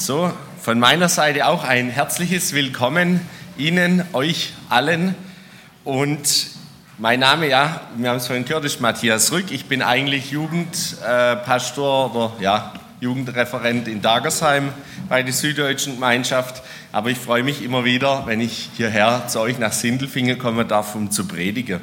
So, 0.00 0.32
von 0.62 0.80
meiner 0.80 1.10
Seite 1.10 1.46
auch 1.46 1.62
ein 1.62 1.90
herzliches 1.90 2.54
Willkommen 2.54 3.20
Ihnen, 3.58 4.02
euch 4.14 4.54
allen. 4.70 5.14
Und 5.84 6.46
mein 6.96 7.20
Name, 7.20 7.50
ja, 7.50 7.82
wir 7.98 8.08
haben 8.08 8.16
es 8.16 8.26
vorhin 8.26 8.46
gehört, 8.46 8.64
ist 8.64 8.80
Matthias 8.80 9.30
Rück. 9.30 9.50
Ich 9.50 9.66
bin 9.66 9.82
eigentlich 9.82 10.30
Jugendpastor 10.30 12.16
oder 12.16 12.32
ja, 12.40 12.72
Jugendreferent 13.02 13.88
in 13.88 14.00
Dagersheim 14.00 14.72
bei 15.10 15.22
der 15.22 15.34
Süddeutschen 15.34 15.96
Gemeinschaft. 15.96 16.62
Aber 16.92 17.10
ich 17.10 17.18
freue 17.18 17.42
mich 17.42 17.62
immer 17.62 17.84
wieder, 17.84 18.22
wenn 18.24 18.40
ich 18.40 18.70
hierher 18.78 19.28
zu 19.28 19.40
euch 19.40 19.58
nach 19.58 19.74
Sindelfingen 19.74 20.38
kommen 20.38 20.66
darf, 20.66 20.94
um 20.94 21.10
zu 21.10 21.28
predigen. 21.28 21.80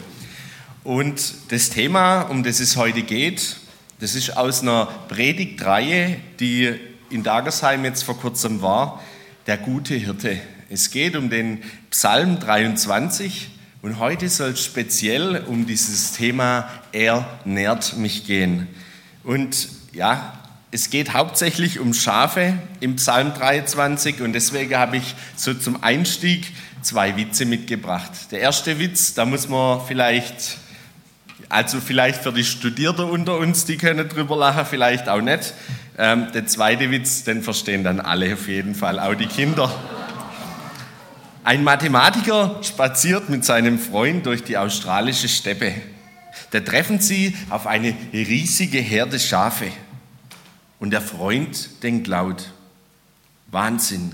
Und 0.84 1.52
das 1.52 1.70
Thema, 1.70 2.22
um 2.22 2.42
das 2.42 2.62
es 2.62 2.78
heute 2.78 3.04
geht, 3.04 3.58
das 4.00 4.16
ist 4.16 4.36
aus 4.36 4.64
einer 4.64 4.88
Predigtreihe, 5.08 6.18
die 6.40 6.80
in 7.10 7.24
Dagersheim 7.24 7.86
jetzt 7.86 8.04
vor 8.04 8.20
kurzem 8.20 8.62
war, 8.62 9.02
der 9.46 9.58
gute 9.58 9.96
Hirte. 9.96 10.40
Es 10.70 10.92
geht 10.92 11.16
um 11.16 11.30
den 11.30 11.64
Psalm 11.90 12.40
23 12.40 13.50
und 13.82 14.00
heute 14.00 14.28
soll 14.30 14.52
es 14.52 14.64
speziell 14.64 15.44
um 15.48 15.66
dieses 15.66 16.12
Thema 16.14 16.70
Er 16.92 17.40
nährt 17.46 17.96
mich 17.98 18.26
gehen. 18.26 18.68
Und 19.24 19.70
ja, 19.94 20.34
es 20.72 20.90
geht 20.90 21.14
hauptsächlich 21.14 21.80
um 21.80 21.94
Schafe 21.94 22.54
im 22.82 22.98
Psalm 22.98 23.34
23 23.34 24.22
und 24.22 24.34
deswegen 24.34 24.76
habe 24.76 24.98
ich 24.98 25.16
so 25.36 25.54
zum 25.54 25.82
Einstieg 25.82 26.52
zwei 26.82 27.16
Witze 27.16 27.46
mitgebracht. 27.46 28.12
Der 28.32 28.42
erste 28.42 28.80
Witz, 28.80 29.14
da 29.14 29.26
muss 29.26 29.48
man 29.48 29.80
vielleicht 29.88 30.58
also 31.50 31.80
vielleicht 31.80 32.22
für 32.24 32.34
die 32.34 32.44
Studierten 32.44 33.06
unter 33.06 33.38
uns, 33.38 33.66
die 33.66 33.78
können 33.78 34.10
drüber 34.10 34.36
lachen, 34.36 34.66
vielleicht 34.66 35.08
auch 35.08 35.22
nicht. 35.22 35.54
Ähm, 35.98 36.32
der 36.34 36.46
zweite 36.46 36.92
Witz, 36.92 37.24
den 37.24 37.42
verstehen 37.42 37.84
dann 37.84 38.00
alle 38.00 38.34
auf 38.34 38.48
jeden 38.48 38.76
Fall, 38.76 39.00
auch 39.00 39.16
die 39.16 39.26
Kinder. 39.26 39.74
Ein 41.44 41.64
Mathematiker 41.64 42.62
spaziert 42.62 43.30
mit 43.30 43.46
seinem 43.46 43.80
Freund 43.80 44.26
durch 44.26 44.44
die 44.44 44.58
australische 44.58 45.28
Steppe. 45.28 45.74
Da 46.52 46.60
treffen 46.60 47.00
sie 47.00 47.36
auf 47.50 47.66
eine 47.66 47.96
riesige 48.14 48.80
Herde 48.80 49.20
Schafe. 49.20 49.72
Und 50.80 50.92
der 50.92 51.02
Freund 51.02 51.82
denkt 51.84 52.08
laut, 52.08 52.52
Wahnsinn, 53.48 54.12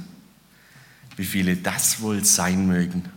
wie 1.17 1.25
viele 1.25 1.55
das 1.57 2.01
wohl 2.01 2.23
sein 2.23 2.67
mögen. 2.67 3.09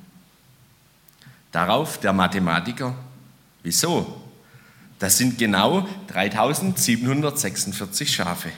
Darauf 1.53 2.01
der 2.01 2.13
Mathematiker, 2.13 2.95
Wieso? 3.67 4.23
Das 4.99 5.19
sind 5.19 5.39
genau 5.39 5.87
3746 6.09 8.15
Schafe. 8.15 8.51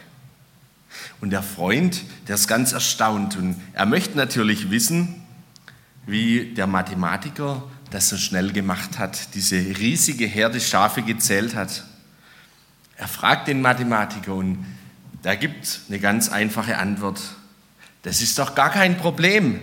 Und 1.21 1.31
der 1.31 1.43
Freund, 1.43 2.03
der 2.29 2.37
ist 2.37 2.49
ganz 2.49 2.73
erstaunt 2.73 3.37
und 3.37 3.61
er 3.73 3.87
möchte 3.87 4.17
natürlich 4.17 4.71
wissen, 4.71 5.23
wie 6.07 6.55
der 6.55 6.67
Mathematiker 6.67 7.63
das 7.91 8.09
so 8.09 8.17
schnell 8.17 8.53
gemacht 8.53 8.99
hat, 8.99 9.35
diese 9.35 9.57
riesige 9.57 10.27
Herde 10.27 10.61
Schafe 10.61 11.03
gezählt 11.03 11.55
hat. 11.55 11.85
Er 12.97 13.09
fragt 13.09 13.49
den 13.49 13.61
Mathematiker 13.61 14.35
und 14.35 14.65
der 15.25 15.37
gibt 15.37 15.81
eine 15.89 15.99
ganz 15.99 16.29
einfache 16.29 16.79
Antwort. 16.79 17.21
Das 18.03 18.23
ist 18.23 18.39
doch 18.39 18.55
gar 18.55 18.71
kein 18.71 18.97
Problem. 18.97 19.61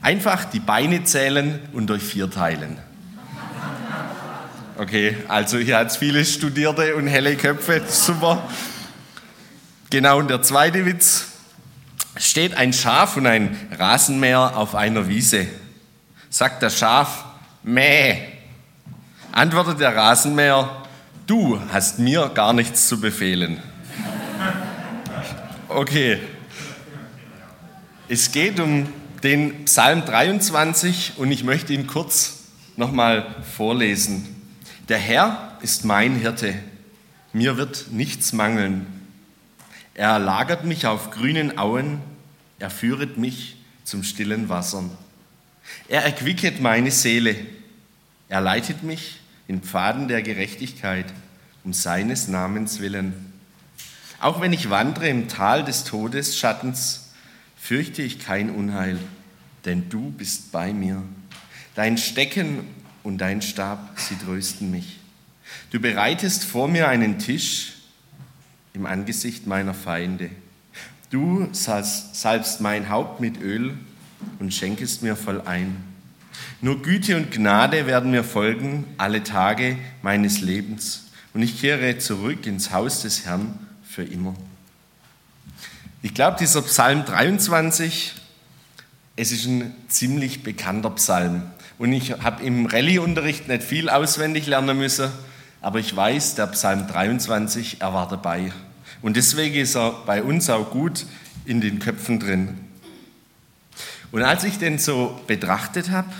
Einfach 0.00 0.44
die 0.44 0.60
Beine 0.60 1.04
zählen 1.04 1.60
und 1.72 1.88
durch 1.88 2.02
vier 2.02 2.30
teilen. 2.30 2.78
Okay, 4.78 5.16
also 5.28 5.58
hier 5.58 5.76
hat 5.76 5.88
es 5.88 5.98
viele 5.98 6.24
Studierte 6.24 6.96
und 6.96 7.06
helle 7.06 7.36
Köpfe, 7.36 7.82
super. 7.86 8.42
Genau, 9.90 10.18
und 10.18 10.30
der 10.30 10.40
zweite 10.40 10.86
Witz. 10.86 11.26
Steht 12.16 12.54
ein 12.54 12.72
Schaf 12.72 13.16
und 13.18 13.26
ein 13.26 13.54
Rasenmäher 13.78 14.56
auf 14.56 14.74
einer 14.74 15.08
Wiese. 15.08 15.46
Sagt 16.30 16.62
das 16.62 16.78
Schaf, 16.78 17.24
Mäh. 17.62 18.16
Antwortet 19.30 19.80
der 19.80 19.94
Rasenmäher, 19.94 20.84
du 21.26 21.60
hast 21.70 21.98
mir 21.98 22.30
gar 22.34 22.54
nichts 22.54 22.88
zu 22.88 22.98
befehlen. 22.98 23.62
Okay. 25.68 26.18
Es 28.08 28.32
geht 28.32 28.58
um 28.58 28.88
den 29.22 29.66
Psalm 29.66 30.04
23 30.04 31.14
und 31.16 31.30
ich 31.30 31.44
möchte 31.44 31.74
ihn 31.74 31.86
kurz 31.86 32.44
nochmal 32.76 33.26
vorlesen. 33.56 34.31
Der 34.92 35.00
Herr 35.00 35.56
ist 35.62 35.86
mein 35.86 36.16
Hirte, 36.16 36.54
mir 37.32 37.56
wird 37.56 37.86
nichts 37.92 38.34
mangeln. 38.34 38.84
Er 39.94 40.18
lagert 40.18 40.66
mich 40.66 40.84
auf 40.84 41.10
grünen 41.10 41.56
Auen, 41.56 42.02
er 42.58 42.68
führet 42.68 43.16
mich 43.16 43.56
zum 43.84 44.02
stillen 44.02 44.50
Wassern. 44.50 44.90
Er 45.88 46.04
erquicket 46.04 46.60
meine 46.60 46.90
Seele, 46.90 47.34
er 48.28 48.42
leitet 48.42 48.82
mich 48.82 49.20
in 49.48 49.62
Pfaden 49.62 50.08
der 50.08 50.20
Gerechtigkeit 50.20 51.06
um 51.64 51.72
seines 51.72 52.28
Namens 52.28 52.80
willen. 52.80 53.32
Auch 54.20 54.42
wenn 54.42 54.52
ich 54.52 54.68
wandre 54.68 55.08
im 55.08 55.26
Tal 55.26 55.64
des 55.64 55.84
Todesschattens, 55.84 57.14
fürchte 57.56 58.02
ich 58.02 58.18
kein 58.18 58.50
Unheil, 58.50 58.98
denn 59.64 59.88
du 59.88 60.10
bist 60.10 60.52
bei 60.52 60.74
mir. 60.74 61.02
Dein 61.76 61.96
Stecken 61.96 62.81
und 63.02 63.18
dein 63.18 63.42
Stab, 63.42 63.98
sie 63.98 64.16
trösten 64.16 64.70
mich. 64.70 64.98
Du 65.70 65.80
bereitest 65.80 66.44
vor 66.44 66.68
mir 66.68 66.88
einen 66.88 67.18
Tisch 67.18 67.74
im 68.74 68.86
Angesicht 68.86 69.46
meiner 69.46 69.74
Feinde. 69.74 70.30
Du 71.10 71.48
salbst 71.52 72.60
mein 72.60 72.88
Haupt 72.88 73.20
mit 73.20 73.40
Öl 73.40 73.74
und 74.38 74.54
schenkest 74.54 75.02
mir 75.02 75.16
voll 75.16 75.42
ein. 75.42 75.76
Nur 76.60 76.80
Güte 76.80 77.16
und 77.16 77.30
Gnade 77.30 77.86
werden 77.86 78.10
mir 78.10 78.24
folgen 78.24 78.84
alle 78.96 79.22
Tage 79.22 79.76
meines 80.00 80.40
Lebens 80.40 81.10
und 81.34 81.42
ich 81.42 81.60
kehre 81.60 81.98
zurück 81.98 82.46
ins 82.46 82.72
Haus 82.72 83.02
des 83.02 83.26
Herrn 83.26 83.58
für 83.82 84.04
immer. 84.04 84.34
Ich 86.02 86.14
glaube, 86.14 86.36
dieser 86.40 86.62
Psalm 86.62 87.04
23, 87.04 88.14
es 89.22 89.30
ist 89.30 89.46
ein 89.46 89.72
ziemlich 89.86 90.42
bekannter 90.42 90.90
Psalm. 90.90 91.42
Und 91.78 91.92
ich 91.92 92.10
habe 92.10 92.42
im 92.42 92.66
Rallye-Unterricht 92.66 93.46
nicht 93.46 93.62
viel 93.62 93.88
auswendig 93.88 94.48
lernen 94.48 94.76
müssen, 94.76 95.10
aber 95.60 95.78
ich 95.78 95.94
weiß, 95.94 96.34
der 96.34 96.48
Psalm 96.48 96.88
23, 96.88 97.80
er 97.80 97.94
war 97.94 98.08
dabei. 98.08 98.52
Und 99.00 99.16
deswegen 99.16 99.54
ist 99.54 99.76
er 99.76 99.92
bei 100.06 100.24
uns 100.24 100.50
auch 100.50 100.70
gut 100.70 101.06
in 101.44 101.60
den 101.60 101.78
Köpfen 101.78 102.18
drin. 102.18 102.58
Und 104.10 104.24
als 104.24 104.42
ich 104.42 104.58
den 104.58 104.78
so 104.78 105.20
betrachtet 105.28 105.90
habe, 105.90 106.10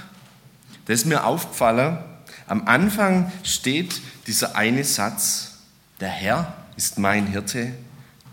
da 0.85 0.93
ist 0.93 1.05
mir 1.05 1.25
aufgefallen, 1.25 1.99
am 2.47 2.69
Anfang 2.69 3.33
steht 3.43 4.01
dieser 4.29 4.55
eine 4.55 4.85
Satz, 4.85 5.59
der 5.99 6.09
Herr 6.09 6.55
ist 6.77 7.01
mein 7.01 7.27
Hirte, 7.27 7.73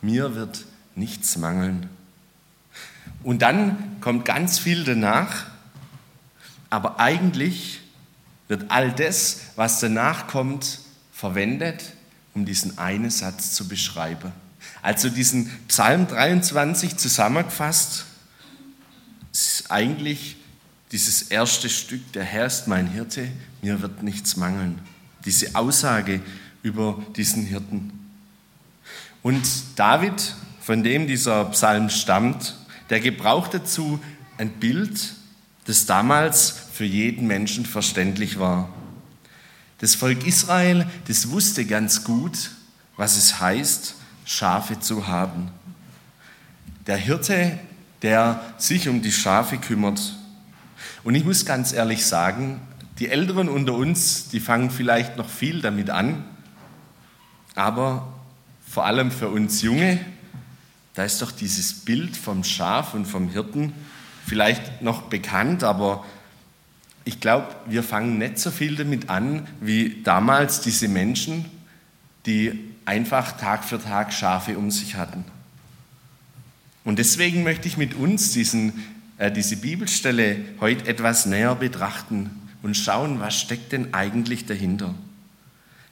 mir 0.04 0.36
wird 0.36 0.64
nichts 0.96 1.38
mangeln. 1.38 1.90
Und 3.24 3.42
dann 3.42 4.00
kommt 4.02 4.26
ganz 4.26 4.60
viel 4.60 4.84
danach, 4.84 5.46
aber 6.70 7.00
eigentlich 7.00 7.82
wird 8.48 8.72
all 8.72 8.92
das, 8.92 9.42
was 9.56 9.80
danach 9.80 10.28
kommt, 10.28 10.80
verwendet, 11.12 11.94
um 12.34 12.46
diesen 12.46 12.78
einen 12.78 13.10
Satz 13.10 13.54
zu 13.54 13.68
beschreiben. 13.68 14.32
Also 14.82 15.10
diesen 15.10 15.50
Psalm 15.68 16.08
23 16.08 16.96
zusammengefasst, 16.98 18.06
ist 19.32 19.70
eigentlich 19.70 20.38
dieses 20.92 21.24
erste 21.24 21.70
Stück, 21.70 22.14
der 22.14 22.24
Herr 22.24 22.48
ist 22.48 22.68
mein 22.68 22.88
Hirte, 22.88 23.30
mir 23.62 23.82
wird 23.82 24.02
nichts 24.02 24.38
mangeln. 24.38 24.80
Diese 25.26 25.56
Aussage 25.56 26.22
über 26.64 27.02
diesen 27.16 27.46
Hirten. 27.46 27.92
Und 29.22 29.48
David, 29.76 30.34
von 30.62 30.84
dem 30.84 31.08
dieser 31.08 31.46
Psalm 31.46 31.90
stammt, 31.90 32.56
der 32.90 33.00
gebraucht 33.00 33.54
dazu 33.54 34.00
ein 34.38 34.52
Bild 34.52 35.14
das 35.70 35.86
damals 35.86 36.50
für 36.74 36.84
jeden 36.84 37.28
Menschen 37.28 37.64
verständlich 37.64 38.40
war. 38.40 38.70
Das 39.78 39.94
Volk 39.94 40.26
Israel, 40.26 40.88
das 41.08 41.30
wusste 41.30 41.64
ganz 41.64 42.04
gut, 42.04 42.50
was 42.98 43.18
es 43.18 43.40
heißt, 43.40 43.94
Schafe 44.26 44.80
zu 44.80 45.06
haben. 45.06 45.52
Der 46.88 46.98
Hirte, 46.98 47.60
der 48.02 48.42
sich 48.58 48.90
um 48.90 49.04
die 49.04 49.12
Schafe 49.12 49.60
kümmert. 49.60 50.18
Und 51.04 51.14
ich 51.14 51.24
muss 51.24 51.46
ganz 51.46 51.72
ehrlich 51.72 52.04
sagen, 52.04 52.60
die 52.98 53.10
Älteren 53.10 53.48
unter 53.48 53.76
uns, 53.76 54.30
die 54.30 54.40
fangen 54.40 54.72
vielleicht 54.72 55.18
noch 55.18 55.30
viel 55.30 55.62
damit 55.62 55.92
an, 55.92 56.26
aber 57.54 58.12
vor 58.68 58.88
allem 58.88 59.12
für 59.12 59.30
uns 59.30 59.62
Junge, 59.62 60.00
da 61.00 61.06
ist 61.06 61.22
doch 61.22 61.32
dieses 61.32 61.72
Bild 61.72 62.18
vom 62.18 62.44
Schaf 62.44 62.94
und 62.94 63.06
vom 63.06 63.30
Hirten 63.30 63.72
vielleicht 64.26 64.82
noch 64.82 65.04
bekannt, 65.04 65.64
aber 65.64 66.06
ich 67.06 67.22
glaube, 67.22 67.56
wir 67.68 67.84
fangen 67.84 68.18
nicht 68.18 68.38
so 68.38 68.52
viel 68.52 68.76
damit 68.76 69.10
an 69.10 69.48
wie 69.62 70.02
damals 70.04 70.60
diese 70.60 70.90
Menschen, 70.90 71.46
die 72.26 72.52
einfach 72.84 73.38
Tag 73.38 73.64
für 73.64 73.82
Tag 73.82 74.12
Schafe 74.12 74.58
um 74.58 74.72
sich 74.72 74.96
hatten. 74.96 75.24
Und 76.84 77.00
deswegen 77.00 77.44
möchte 77.44 77.70
ich 77.70 77.78
mit 77.78 77.94
uns 77.94 78.34
diesen, 78.34 78.74
äh, 79.20 79.32
diese 79.32 79.56
Bibelstelle 79.56 80.36
heute 80.60 80.86
etwas 80.86 81.26
näher 81.26 81.56
betrachten 81.56 82.30
und 82.62 82.76
schauen, 82.76 83.22
was 83.22 83.40
steckt 83.40 83.72
denn 83.72 83.94
eigentlich 83.94 84.48
dahinter. 84.48 84.94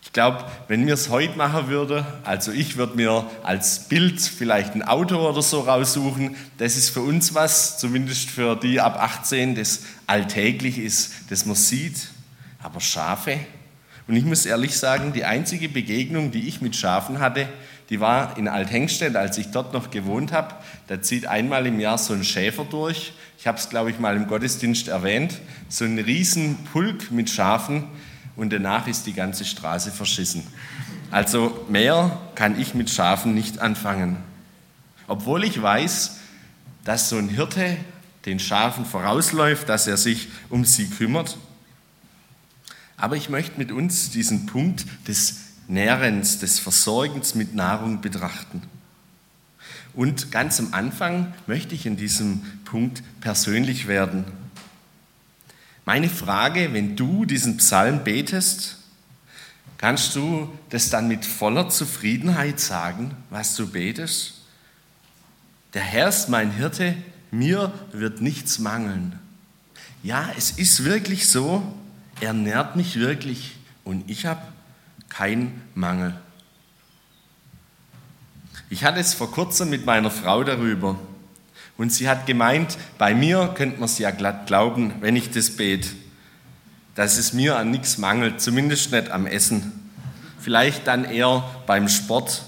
Ich 0.01 0.13
glaube, 0.13 0.45
wenn 0.67 0.87
wir 0.87 0.93
es 0.93 1.09
heute 1.09 1.37
machen 1.37 1.67
würden, 1.67 2.05
also 2.23 2.51
ich 2.51 2.77
würde 2.77 2.95
mir 2.95 3.29
als 3.43 3.87
Bild 3.87 4.21
vielleicht 4.21 4.73
ein 4.73 4.81
Auto 4.81 5.17
oder 5.17 5.41
so 5.41 5.61
raussuchen, 5.61 6.35
das 6.57 6.77
ist 6.77 6.89
für 6.89 7.01
uns 7.01 7.35
was, 7.35 7.77
zumindest 7.77 8.29
für 8.29 8.55
die 8.55 8.79
ab 8.79 8.97
18, 8.99 9.55
das 9.55 9.81
alltäglich 10.07 10.77
ist, 10.77 11.13
das 11.29 11.45
man 11.45 11.55
sieht. 11.55 12.07
Aber 12.63 12.79
Schafe, 12.79 13.39
und 14.07 14.15
ich 14.15 14.23
muss 14.23 14.45
ehrlich 14.45 14.77
sagen, 14.77 15.11
die 15.11 15.25
einzige 15.25 15.67
Begegnung, 15.67 16.31
die 16.31 16.47
ich 16.47 16.61
mit 16.61 16.75
Schafen 16.75 17.19
hatte, 17.19 17.47
die 17.89 17.99
war 17.99 18.37
in 18.37 18.47
Althengstedt, 18.47 19.15
als 19.15 19.37
ich 19.37 19.51
dort 19.51 19.73
noch 19.73 19.91
gewohnt 19.91 20.31
habe. 20.31 20.55
Da 20.87 21.01
zieht 21.01 21.25
einmal 21.25 21.67
im 21.67 21.79
Jahr 21.79 21.97
so 21.97 22.13
ein 22.13 22.23
Schäfer 22.23 22.65
durch. 22.65 23.13
Ich 23.37 23.47
habe 23.47 23.57
es, 23.57 23.69
glaube 23.69 23.91
ich, 23.91 23.99
mal 23.99 24.15
im 24.15 24.27
Gottesdienst 24.27 24.87
erwähnt. 24.87 25.39
So 25.69 25.85
ein 25.85 25.99
Riesenpulk 25.99 27.11
mit 27.11 27.29
Schafen 27.29 27.85
und 28.37 28.53
danach 28.53 28.87
ist 28.87 29.05
die 29.07 29.13
ganze 29.13 29.43
Straße 29.43 29.91
verschissen. 29.91 30.43
Also 31.11 31.65
mehr 31.69 32.17
kann 32.35 32.59
ich 32.59 32.73
mit 32.73 32.89
Schafen 32.89 33.33
nicht 33.33 33.59
anfangen. 33.59 34.17
Obwohl 35.07 35.43
ich 35.43 35.61
weiß, 35.61 36.17
dass 36.85 37.09
so 37.09 37.17
ein 37.17 37.29
Hirte 37.29 37.77
den 38.25 38.39
Schafen 38.39 38.85
vorausläuft, 38.85 39.67
dass 39.67 39.87
er 39.87 39.97
sich 39.97 40.29
um 40.49 40.63
sie 40.63 40.89
kümmert. 40.89 41.37
Aber 42.95 43.15
ich 43.15 43.29
möchte 43.29 43.57
mit 43.57 43.71
uns 43.71 44.11
diesen 44.11 44.45
Punkt 44.45 44.85
des 45.07 45.37
Nährens, 45.67 46.39
des 46.39 46.59
Versorgens 46.59 47.35
mit 47.35 47.55
Nahrung 47.55 48.01
betrachten. 48.01 48.61
Und 49.93 50.31
ganz 50.31 50.59
am 50.59 50.73
Anfang 50.73 51.33
möchte 51.47 51.73
ich 51.73 51.85
in 51.85 51.97
diesem 51.97 52.41
Punkt 52.65 53.01
persönlich 53.19 53.87
werden. 53.87 54.25
Meine 55.87 56.09
Frage, 56.09 56.73
wenn 56.73 56.97
du 56.97 57.23
diesen 57.23 57.55
Psalm 57.55 58.03
betest, 58.03 58.75
kannst 59.77 60.17
du 60.17 60.53
das 60.69 60.89
dann 60.89 61.07
mit 61.07 61.25
voller 61.25 61.69
Zufriedenheit 61.69 62.59
sagen, 62.59 63.15
was 63.29 63.55
du 63.55 63.71
betest? 63.71 64.33
Der 65.73 65.81
Herr 65.81 66.09
ist 66.09 66.27
mein 66.27 66.51
Hirte, 66.51 66.93
mir 67.31 67.71
wird 67.93 68.19
nichts 68.19 68.59
mangeln. 68.59 69.17
Ja, 70.03 70.29
es 70.37 70.51
ist 70.51 70.83
wirklich 70.83 71.29
so, 71.29 71.63
er 72.19 72.33
nährt 72.33 72.75
mich 72.75 72.99
wirklich 72.99 73.55
und 73.85 74.11
ich 74.11 74.25
habe 74.25 74.41
kein 75.07 75.61
Mangel. 75.73 76.19
Ich 78.69 78.83
hatte 78.83 78.99
es 78.99 79.13
vor 79.13 79.31
kurzem 79.31 79.69
mit 79.69 79.85
meiner 79.85 80.11
Frau 80.11 80.43
darüber 80.43 80.99
und 81.77 81.93
sie 81.93 82.09
hat 82.09 82.25
gemeint, 82.25 82.77
bei 82.97 83.13
mir 83.13 83.53
könnte 83.55 83.79
man 83.79 83.85
es 83.85 83.99
ja 83.99 84.11
glatt 84.11 84.47
glauben, 84.47 84.93
wenn 84.99 85.15
ich 85.15 85.29
das 85.29 85.51
bete, 85.51 85.89
dass 86.95 87.17
es 87.17 87.33
mir 87.33 87.57
an 87.57 87.69
nichts 87.69 87.97
mangelt, 87.99 88.41
zumindest 88.41 88.91
nicht 88.91 89.11
am 89.11 89.27
Essen. 89.27 89.71
Vielleicht 90.39 90.87
dann 90.87 91.05
eher 91.05 91.47
beim 91.67 91.87
Sport, 91.87 92.43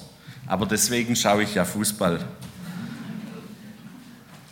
aber 0.47 0.65
deswegen 0.65 1.15
schaue 1.15 1.43
ich 1.43 1.53
ja 1.53 1.65
Fußball. 1.65 2.25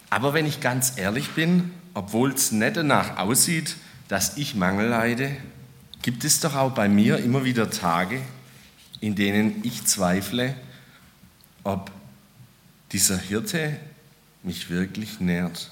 Aber 0.10 0.34
wenn 0.34 0.46
ich 0.46 0.62
ganz 0.62 0.94
ehrlich 0.98 1.32
bin, 1.32 1.72
obwohl 1.94 2.32
es 2.32 2.52
nicht 2.52 2.78
danach 2.78 3.18
aussieht, 3.18 3.76
dass 4.08 4.38
ich 4.38 4.56
Mangel 4.56 4.90
leide, 4.90 5.36
gibt 6.04 6.24
es 6.24 6.40
doch 6.40 6.56
auch 6.56 6.72
bei 6.72 6.88
mir 6.88 7.18
immer 7.18 7.44
wieder 7.44 7.70
Tage, 7.70 8.22
in 9.00 9.16
denen 9.16 9.62
ich 9.64 9.86
zweifle, 9.86 10.54
ob 11.64 11.92
dieser 12.92 13.18
Hirte 13.18 13.78
mich 14.44 14.70
wirklich 14.70 15.20
nährt. 15.20 15.72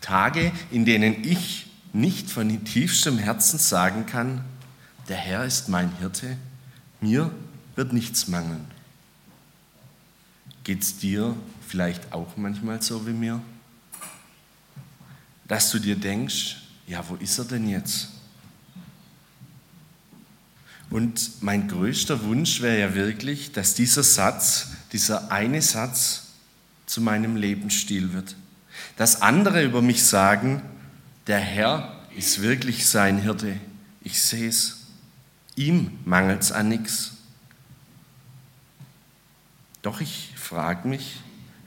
Tage, 0.00 0.52
in 0.70 0.84
denen 0.84 1.24
ich 1.24 1.70
nicht 1.92 2.30
von 2.30 2.64
tiefstem 2.64 3.18
Herzen 3.18 3.58
sagen 3.58 4.06
kann, 4.06 4.44
der 5.08 5.16
Herr 5.16 5.44
ist 5.44 5.68
mein 5.68 5.96
Hirte, 5.98 6.36
mir 7.00 7.32
wird 7.74 7.92
nichts 7.92 8.28
mangeln. 8.28 8.64
Geht 10.64 10.82
es 10.82 10.98
dir 10.98 11.36
vielleicht 11.66 12.12
auch 12.12 12.36
manchmal 12.36 12.82
so 12.82 13.06
wie 13.06 13.12
mir? 13.12 13.40
Dass 15.48 15.70
du 15.70 15.78
dir 15.78 15.96
denkst, 15.96 16.56
ja, 16.86 17.02
wo 17.08 17.16
ist 17.16 17.38
er 17.38 17.44
denn 17.44 17.68
jetzt? 17.68 18.08
Und 20.90 21.42
mein 21.42 21.68
größter 21.68 22.24
Wunsch 22.24 22.60
wäre 22.60 22.80
ja 22.80 22.94
wirklich, 22.94 23.52
dass 23.52 23.74
dieser 23.74 24.02
Satz, 24.02 24.68
dieser 24.92 25.30
eine 25.30 25.62
Satz 25.62 26.29
zu 26.90 27.00
meinem 27.00 27.36
Lebensstil 27.36 28.12
wird. 28.12 28.34
Dass 28.96 29.22
andere 29.22 29.62
über 29.62 29.80
mich 29.80 30.02
sagen, 30.02 30.60
der 31.28 31.38
Herr 31.38 31.96
ist 32.16 32.42
wirklich 32.42 32.88
sein 32.88 33.18
Hirte. 33.22 33.56
Ich 34.02 34.20
sehe 34.20 34.48
es. 34.48 34.88
Ihm 35.54 35.98
mangelt 36.04 36.42
es 36.42 36.50
an 36.50 36.68
nichts. 36.68 37.12
Doch 39.82 40.00
ich 40.00 40.32
frage 40.34 40.88
mich, 40.88 41.20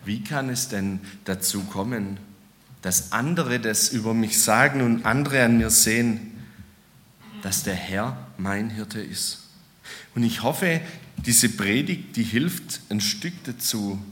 wie 0.04 0.26
kann 0.26 0.50
es 0.50 0.68
denn 0.68 1.00
dazu 1.24 1.64
kommen, 1.64 2.18
dass 2.82 3.14
andere 3.14 3.62
das 3.62 3.90
über 3.90 4.14
mich 4.14 4.44
sagen 4.44 4.82
und 4.82 5.06
andere 5.06 5.46
an 5.46 5.58
mir 5.58 5.70
sehen, 5.70 6.34
dass 7.44 7.64
der 7.64 7.76
Herr 7.76 8.18
mein 8.38 8.70
Hirte 8.70 9.00
ist. 9.00 9.48
Und 10.16 10.24
ich 10.24 10.44
hoffe, 10.44 10.82
diese 11.16 11.48
Predigt, 11.48 12.18
die 12.18 12.24
hilft 12.24 12.82
ein 12.90 13.00
Stück 13.00 13.42
dazu, 13.46 14.04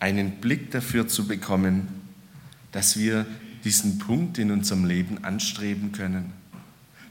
einen 0.00 0.32
Blick 0.40 0.70
dafür 0.70 1.08
zu 1.08 1.26
bekommen, 1.26 1.88
dass 2.72 2.98
wir 2.98 3.26
diesen 3.64 3.98
Punkt 3.98 4.38
in 4.38 4.50
unserem 4.50 4.84
Leben 4.84 5.24
anstreben 5.24 5.92
können. 5.92 6.32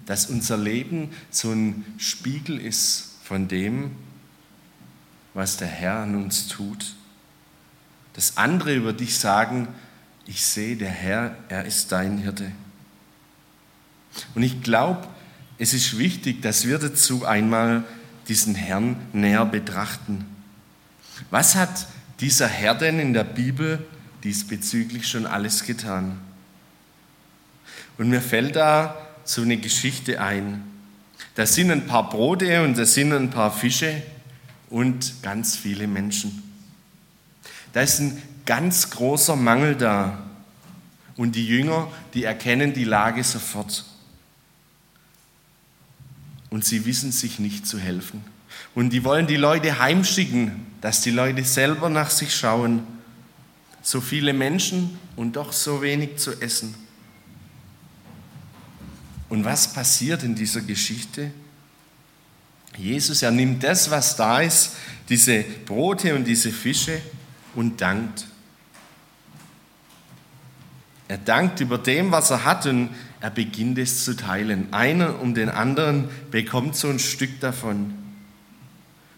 Dass 0.06 0.28
unser 0.28 0.58
Leben 0.58 1.10
so 1.30 1.52
ein 1.52 1.84
Spiegel 1.98 2.60
ist 2.60 3.16
von 3.24 3.48
dem, 3.48 3.92
was 5.34 5.58
der 5.58 5.68
Herr 5.68 6.00
an 6.00 6.16
uns 6.16 6.48
tut. 6.48 6.94
Dass 8.14 8.38
andere 8.38 8.76
über 8.76 8.94
dich 8.94 9.18
sagen, 9.18 9.68
ich 10.28 10.46
sehe, 10.46 10.78
der 10.78 10.90
Herr, 10.90 11.36
er 11.50 11.66
ist 11.66 11.92
dein 11.92 12.18
Hirte. 12.18 12.52
Und 14.34 14.44
ich 14.44 14.62
glaube, 14.62 15.08
es 15.58 15.74
ist 15.74 15.98
wichtig, 15.98 16.42
dass 16.42 16.66
wir 16.66 16.80
dazu 16.80 17.26
einmal 17.26 17.84
diesen 18.28 18.56
Herrn 18.56 18.96
näher 19.14 19.46
betrachten. 19.46 20.26
Was 21.30 21.56
hat 21.56 21.88
dieser 22.20 22.48
Herr 22.48 22.76
denn 22.76 23.00
in 23.00 23.14
der 23.14 23.24
Bibel 23.24 23.86
diesbezüglich 24.24 25.08
schon 25.08 25.26
alles 25.26 25.64
getan? 25.64 26.20
Und 27.98 28.10
mir 28.10 28.22
fällt 28.22 28.56
da 28.56 28.98
so 29.24 29.42
eine 29.42 29.58
Geschichte 29.58 30.22
ein. 30.22 30.64
Da 31.36 31.46
sind 31.46 31.72
ein 31.72 31.86
paar 31.86 32.10
Brote 32.10 32.64
und 32.64 32.78
da 32.78 32.86
sind 32.86 33.14
ein 33.14 33.30
paar 33.30 33.52
Fische 33.52 34.04
und 34.70 35.22
ganz 35.22 35.56
viele 35.56 35.88
Menschen. 35.88 36.44
Da 37.74 37.82
ist 37.82 38.00
ein 38.00 38.22
ganz 38.46 38.90
großer 38.90 39.36
Mangel 39.36 39.76
da. 39.76 40.24
Und 41.18 41.36
die 41.36 41.48
Jünger, 41.48 41.92
die 42.14 42.26
erkennen 42.26 42.74
die 42.74 42.84
Lage 42.84 43.24
sofort. 43.24 43.86
Und 46.50 46.66
sie 46.66 46.86
wissen 46.86 47.12
sich 47.12 47.40
nicht 47.40 47.66
zu 47.66 47.80
helfen. 47.80 48.24
Und 48.74 48.92
die 48.92 49.04
wollen 49.04 49.28
die 49.28 49.38
Leute 49.38 49.80
heimschicken, 49.80 50.66
dass 50.82 51.02
die 51.02 51.12
Leute 51.12 51.44
selber 51.44 51.90
nach 51.90 52.10
sich 52.10 52.36
schauen. 52.36 52.86
So 53.82 54.02
viele 54.02 54.34
Menschen 54.34 55.00
und 55.16 55.36
doch 55.36 55.54
so 55.54 55.82
wenig 55.82 56.18
zu 56.18 56.42
essen. 56.42 56.76
Und 59.30 59.44
was 59.46 59.74
passiert 59.74 60.24
in 60.24 60.36
dieser 60.36 60.62
Geschichte? 60.62 61.32
Jesus, 62.78 63.22
er 63.22 63.32
nimmt 63.32 63.64
das, 63.64 63.90
was 63.90 64.16
da 64.16 64.42
ist, 64.42 64.76
diese 65.10 65.44
Brote 65.66 66.16
und 66.16 66.26
diese 66.26 66.52
Fische 66.52 67.02
und 67.56 67.80
dankt. 67.80 68.26
Er 71.08 71.18
dankt 71.18 71.60
über 71.60 71.78
dem, 71.78 72.12
was 72.12 72.32
er 72.32 72.44
hat 72.44 72.66
und 72.66 72.90
er 73.22 73.30
beginnt 73.30 73.78
es 73.78 74.04
zu 74.04 74.16
teilen. 74.16 74.74
Einer 74.74 75.20
um 75.20 75.34
den 75.34 75.50
anderen 75.50 76.10
bekommt 76.32 76.76
so 76.76 76.90
ein 76.90 77.00
Stück 77.00 77.40
davon. 77.40 78.05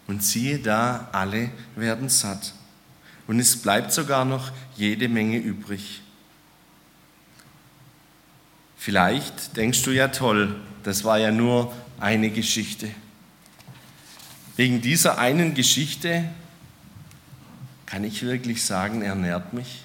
Und 0.08 0.24
siehe 0.24 0.58
da, 0.58 1.08
alle 1.12 1.50
werden 1.76 2.08
satt. 2.08 2.54
Und 3.28 3.38
es 3.38 3.60
bleibt 3.60 3.92
sogar 3.92 4.24
noch 4.24 4.50
jede 4.74 5.08
Menge 5.08 5.36
übrig. 5.36 6.00
Vielleicht 8.76 9.56
denkst 9.56 9.82
du 9.82 9.90
ja 9.90 10.08
toll, 10.08 10.56
das 10.82 11.04
war 11.04 11.18
ja 11.18 11.30
nur 11.30 11.74
eine 12.00 12.30
Geschichte. 12.30 12.88
Wegen 14.56 14.80
dieser 14.80 15.18
einen 15.18 15.54
Geschichte 15.54 16.24
kann 17.86 18.02
ich 18.02 18.22
wirklich 18.22 18.64
sagen, 18.64 19.02
er 19.02 19.14
nährt 19.14 19.52
mich. 19.52 19.84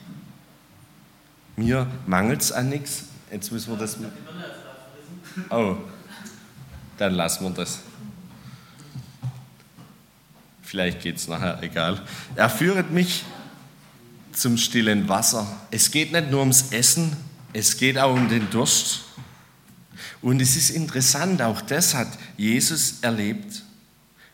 Mir 1.55 1.85
mangelt 2.07 2.41
es 2.41 2.51
an 2.51 2.69
nichts. 2.69 3.05
Jetzt 3.31 3.51
müssen 3.51 3.71
wir 3.71 3.77
das. 3.77 3.97
Oh, 5.49 5.75
dann 6.97 7.13
lassen 7.13 7.43
wir 7.43 7.51
das. 7.51 7.79
Vielleicht 10.73 11.01
geht 11.01 11.17
es 11.17 11.27
nachher, 11.27 11.61
egal. 11.61 12.01
Er 12.35 12.49
führet 12.49 12.89
mich 12.89 13.23
zum 14.31 14.57
stillen 14.57 15.07
Wasser. 15.07 15.45
Es 15.69 15.91
geht 15.91 16.11
nicht 16.11 16.31
nur 16.31 16.39
ums 16.39 16.71
Essen, 16.71 17.15
es 17.53 17.77
geht 17.77 17.99
auch 17.99 18.11
um 18.11 18.27
den 18.27 18.49
Durst. 18.49 19.01
Und 20.23 20.41
es 20.41 20.55
ist 20.55 20.71
interessant, 20.71 21.43
auch 21.43 21.61
das 21.61 21.93
hat 21.93 22.07
Jesus 22.37 23.01
erlebt 23.03 23.61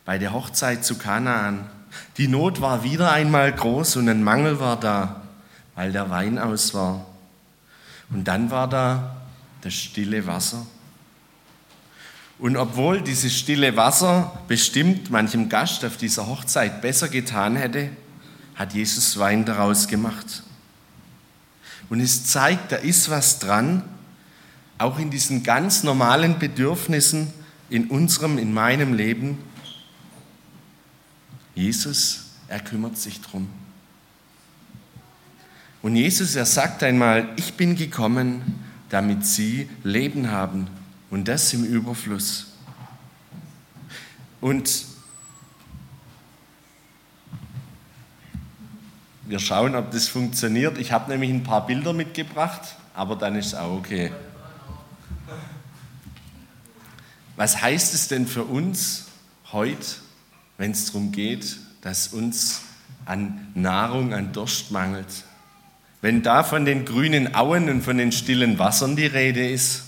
bei 0.06 0.18
der 0.18 0.32
Hochzeit 0.32 0.86
zu 0.86 0.98
Kanaan. 0.98 1.70
Die 2.16 2.30
Not 2.30 2.62
war 2.62 2.86
wieder 2.86 3.12
einmal 3.12 3.52
groß 3.52 3.98
und 3.98 4.08
ein 4.08 4.24
Mangel 4.24 4.62
war 4.62 4.80
da, 4.80 5.24
weil 5.76 5.92
der 5.92 6.10
Wein 6.10 6.40
aus 6.40 6.74
war. 6.74 7.06
Und 8.12 8.30
dann 8.30 8.50
war 8.50 8.70
da 8.70 9.18
das 9.60 9.74
stille 9.74 10.26
Wasser. 10.26 10.66
Und 12.40 12.56
obwohl 12.56 13.02
dieses 13.02 13.38
stille 13.38 13.76
Wasser 13.76 14.40
bestimmt 14.48 15.12
manchem 15.12 15.50
Gast 15.50 15.84
auf 15.84 15.98
dieser 15.98 16.28
Hochzeit 16.28 16.82
besser 16.82 17.10
getan 17.10 17.58
hätte, 17.58 17.90
hat 18.56 18.74
Jesus 18.74 19.20
Wein 19.20 19.44
daraus 19.44 19.90
gemacht. 19.90 20.44
Und 21.90 22.00
es 22.00 22.26
zeigt, 22.26 22.72
da 22.72 22.78
ist 22.78 23.10
was 23.10 23.40
dran, 23.40 23.84
auch 24.78 25.00
in 25.00 25.10
diesen 25.10 25.44
ganz 25.44 25.84
normalen 25.84 26.40
Bedürfnissen 26.40 27.34
in 27.70 27.88
unserem, 27.88 28.38
in 28.38 28.54
meinem 28.54 28.94
Leben. 28.94 29.38
Jesus, 31.56 32.28
er 32.48 32.62
kümmert 32.62 32.98
sich 32.98 33.20
drum. 33.20 33.50
Und 35.82 35.98
Jesus, 35.98 36.36
er 36.36 36.46
sagt 36.46 36.84
einmal, 36.84 37.28
ich 37.36 37.56
bin 37.56 37.76
gekommen, 37.76 38.64
damit 38.90 39.26
sie 39.26 39.70
Leben 39.84 40.32
haben 40.32 40.68
und 41.10 41.28
das 41.28 41.54
im 41.54 41.64
Überfluss. 41.64 42.54
Und 44.42 44.86
wir 49.26 49.40
schauen, 49.40 49.76
ob 49.76 49.92
das 49.92 50.08
funktioniert. 50.08 50.78
Ich 50.78 50.92
habe 50.92 51.12
nämlich 51.12 51.30
ein 51.30 51.44
paar 51.44 51.66
Bilder 51.68 51.94
mitgebracht, 51.94 52.62
aber 52.94 53.16
dann 53.16 53.36
ist 53.36 53.48
es 53.48 53.54
auch 53.56 53.78
okay. 53.78 54.12
Was 57.36 57.62
heißt 57.62 57.94
es 57.94 58.08
denn 58.08 58.28
für 58.28 58.44
uns 58.44 59.06
heute, 59.52 59.86
wenn 60.58 60.72
es 60.72 60.88
darum 60.88 61.12
geht, 61.12 61.58
dass 61.82 62.10
uns 62.10 62.62
an 63.06 63.48
Nahrung, 63.56 64.14
an 64.14 64.34
Durst 64.34 64.72
mangelt? 64.72 65.24
Wenn 66.02 66.22
da 66.22 66.44
von 66.44 66.66
den 66.66 66.86
grünen 66.86 67.36
Auen 67.36 67.70
und 67.70 67.82
von 67.82 67.98
den 67.98 68.12
stillen 68.12 68.58
Wassern 68.58 68.96
die 68.96 69.06
Rede 69.06 69.50
ist, 69.50 69.84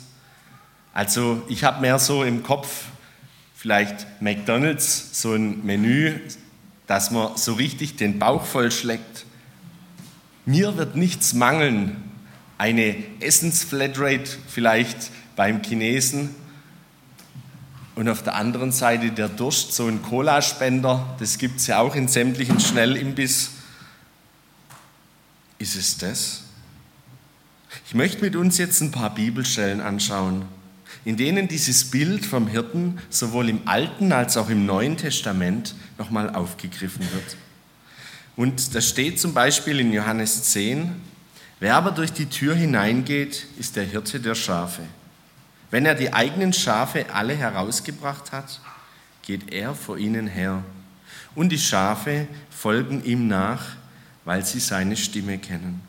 also 0.94 1.44
ich 1.48 1.64
habe 1.64 1.82
mehr 1.82 2.00
so 2.00 2.24
im 2.24 2.44
Kopf, 2.44 2.86
vielleicht 3.56 4.08
McDonald's, 4.22 5.22
so 5.22 5.34
ein 5.34 5.66
Menü, 5.66 6.20
dass 6.88 7.12
man 7.12 7.38
so 7.38 7.54
richtig 7.54 7.96
den 7.96 8.20
Bauch 8.20 8.44
vollschlägt. 8.44 9.26
Mir 10.46 10.76
wird 10.78 10.96
nichts 10.96 11.34
mangeln. 11.34 11.96
Eine 12.58 12.96
Essensflatrate 13.22 14.38
vielleicht 14.48 15.12
beim 15.36 15.64
Chinesen. 15.64 16.36
Und 17.96 18.10
auf 18.10 18.24
der 18.24 18.36
anderen 18.36 18.72
Seite 18.72 19.12
der 19.12 19.30
Durst, 19.30 19.74
so 19.74 19.88
ein 19.88 20.02
Cola-Spender, 20.02 21.16
das 21.20 21.38
gibt 21.38 21.60
es 21.60 21.68
ja 21.68 21.80
auch 21.80 21.96
in 21.96 22.08
sämtlichen 22.08 22.60
Schnellimbiss. 22.60 23.52
Ist 25.60 25.76
es 25.76 25.98
das? 25.98 26.44
Ich 27.86 27.94
möchte 27.94 28.22
mit 28.22 28.36
uns 28.36 28.58
jetzt 28.58 28.82
ein 28.82 28.92
paar 28.92 29.14
Bibelstellen 29.14 29.80
anschauen 29.80 30.46
in 31.04 31.18
denen 31.18 31.48
dieses 31.48 31.90
Bild 31.90 32.26
vom 32.26 32.48
Hirten 32.48 33.00
sowohl 33.10 33.50
im 33.50 33.68
Alten 33.68 34.12
als 34.12 34.38
auch 34.38 34.50
im 34.50 34.66
Neuen 34.66 34.98
Testament 34.98 35.76
nochmal 35.98 36.30
aufgegriffen 36.36 37.02
wird. 37.12 37.38
Und 38.36 38.76
da 38.76 38.82
steht 38.82 39.20
zum 39.20 39.34
Beispiel 39.34 39.80
in 39.80 39.92
Johannes 39.94 40.44
10, 40.52 40.92
wer 41.60 41.76
aber 41.76 41.92
durch 41.92 42.14
die 42.14 42.28
Tür 42.28 42.56
hineingeht, 42.56 43.46
ist 43.60 43.76
der 43.76 43.84
Hirte 43.84 44.20
der 44.20 44.36
Schafe. 44.36 44.84
Wenn 45.72 45.86
er 45.86 45.96
die 45.96 46.14
eigenen 46.14 46.54
Schafe 46.54 47.06
alle 47.14 47.36
herausgebracht 47.36 48.32
hat, 48.32 48.60
geht 49.24 49.52
er 49.52 49.74
vor 49.74 49.98
ihnen 49.98 50.28
her. 50.28 50.64
Und 51.34 51.50
die 51.50 51.60
Schafe 51.60 52.28
folgen 52.50 53.04
ihm 53.04 53.28
nach, 53.28 53.64
weil 54.26 54.46
sie 54.46 54.60
seine 54.60 54.98
Stimme 54.98 55.38
kennen. 55.38 55.82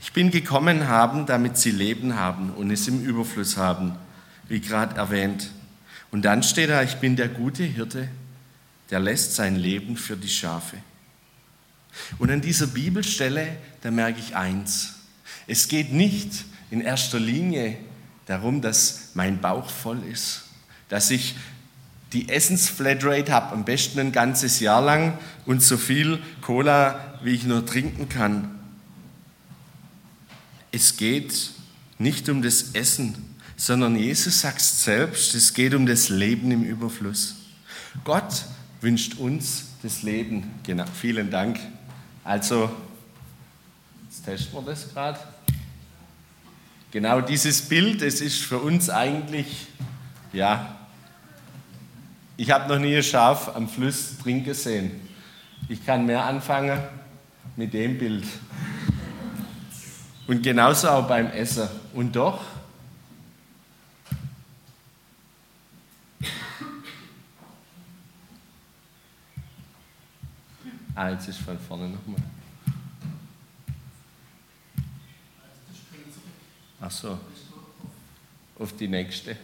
Ich 0.00 0.12
bin 0.12 0.30
gekommen 0.30 0.88
haben, 0.88 1.26
damit 1.26 1.58
sie 1.58 1.70
Leben 1.70 2.16
haben 2.16 2.50
und 2.50 2.70
es 2.70 2.86
im 2.86 3.04
Überfluss 3.04 3.56
haben 3.56 3.96
wie 4.48 4.60
gerade 4.60 4.96
erwähnt. 4.96 5.50
Und 6.10 6.24
dann 6.24 6.42
steht 6.42 6.70
da, 6.70 6.82
ich 6.82 6.96
bin 6.96 7.16
der 7.16 7.28
gute 7.28 7.64
Hirte, 7.64 8.08
der 8.90 9.00
lässt 9.00 9.34
sein 9.34 9.56
Leben 9.56 9.96
für 9.96 10.16
die 10.16 10.28
Schafe. 10.28 10.76
Und 12.18 12.30
an 12.30 12.40
dieser 12.40 12.66
Bibelstelle, 12.66 13.56
da 13.82 13.90
merke 13.90 14.20
ich 14.20 14.36
eins. 14.36 14.94
Es 15.46 15.68
geht 15.68 15.92
nicht 15.92 16.44
in 16.70 16.80
erster 16.80 17.20
Linie 17.20 17.76
darum, 18.26 18.60
dass 18.60 19.10
mein 19.14 19.40
Bauch 19.40 19.68
voll 19.68 20.02
ist, 20.04 20.44
dass 20.88 21.10
ich 21.10 21.34
die 22.12 22.28
Essensflatrate 22.28 23.32
habe, 23.32 23.52
am 23.52 23.64
besten 23.64 23.98
ein 23.98 24.12
ganzes 24.12 24.60
Jahr 24.60 24.80
lang 24.80 25.18
und 25.46 25.62
so 25.62 25.76
viel 25.76 26.22
Cola, 26.40 27.18
wie 27.22 27.34
ich 27.34 27.44
nur 27.44 27.66
trinken 27.66 28.08
kann. 28.08 28.58
Es 30.70 30.96
geht 30.96 31.50
nicht 31.98 32.28
um 32.28 32.42
das 32.42 32.70
Essen, 32.72 33.33
sondern 33.64 33.96
Jesus 33.96 34.42
sagt 34.42 34.60
selbst, 34.60 35.34
es 35.34 35.54
geht 35.54 35.72
um 35.72 35.86
das 35.86 36.10
Leben 36.10 36.50
im 36.50 36.64
Überfluss. 36.64 37.36
Gott 38.04 38.44
wünscht 38.82 39.16
uns 39.16 39.68
das 39.82 40.02
Leben. 40.02 40.50
Genau, 40.64 40.84
vielen 41.00 41.30
Dank. 41.30 41.58
Also, 42.24 42.70
jetzt 44.04 44.22
testen 44.22 44.52
wir 44.52 44.70
das 44.70 44.92
gerade. 44.92 45.18
Genau 46.90 47.22
dieses 47.22 47.62
Bild, 47.62 48.02
es 48.02 48.20
ist 48.20 48.42
für 48.42 48.58
uns 48.58 48.90
eigentlich, 48.90 49.68
ja, 50.34 50.76
ich 52.36 52.50
habe 52.50 52.68
noch 52.68 52.78
nie 52.78 52.96
ein 52.96 53.02
Schaf 53.02 53.56
am 53.56 53.66
Fluss 53.66 54.18
trinken 54.22 54.52
sehen. 54.52 54.90
Ich 55.70 55.86
kann 55.86 56.04
mehr 56.04 56.22
anfangen 56.26 56.80
mit 57.56 57.72
dem 57.72 57.96
Bild. 57.96 58.26
Und 60.26 60.42
genauso 60.42 60.90
auch 60.90 61.08
beim 61.08 61.28
Essen. 61.28 61.66
Und 61.94 62.14
doch 62.14 62.40
Ah, 71.04 71.10
jetzt 71.10 71.28
ist 71.28 71.40
von 71.40 71.58
vorne 71.58 71.86
nochmal. 71.86 72.22
Ach 76.80 76.90
so. 76.90 77.18
Auf 78.58 78.74
die 78.74 78.88
nächste. 78.88 79.36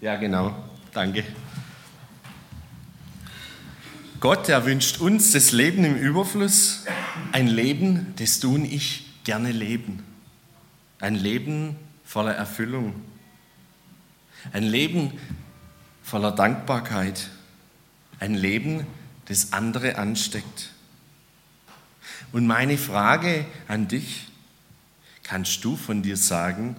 Ja, 0.00 0.16
genau. 0.16 0.56
Danke. 0.90 1.22
Gott, 4.20 4.48
er 4.48 4.64
wünscht 4.64 5.00
uns 5.02 5.32
das 5.32 5.52
Leben 5.52 5.84
im 5.84 5.96
Überfluss, 5.96 6.86
ein 7.32 7.48
Leben, 7.48 8.14
das 8.16 8.40
du 8.40 8.54
und 8.54 8.64
ich 8.64 9.22
gerne 9.24 9.52
leben. 9.52 10.02
Ein 10.98 11.14
Leben 11.14 11.76
voller 12.06 12.32
Erfüllung. 12.32 12.94
Ein 14.54 14.62
Leben 14.62 15.12
voller 16.02 16.32
Dankbarkeit. 16.32 17.28
Ein 18.18 18.32
Leben, 18.32 18.86
das 19.26 19.52
andere 19.52 19.98
ansteckt. 19.98 20.70
Und 22.32 22.46
meine 22.46 22.78
Frage 22.78 23.46
an 23.68 23.88
dich, 23.88 24.26
kannst 25.22 25.64
du 25.64 25.76
von 25.76 26.02
dir 26.02 26.16
sagen, 26.16 26.76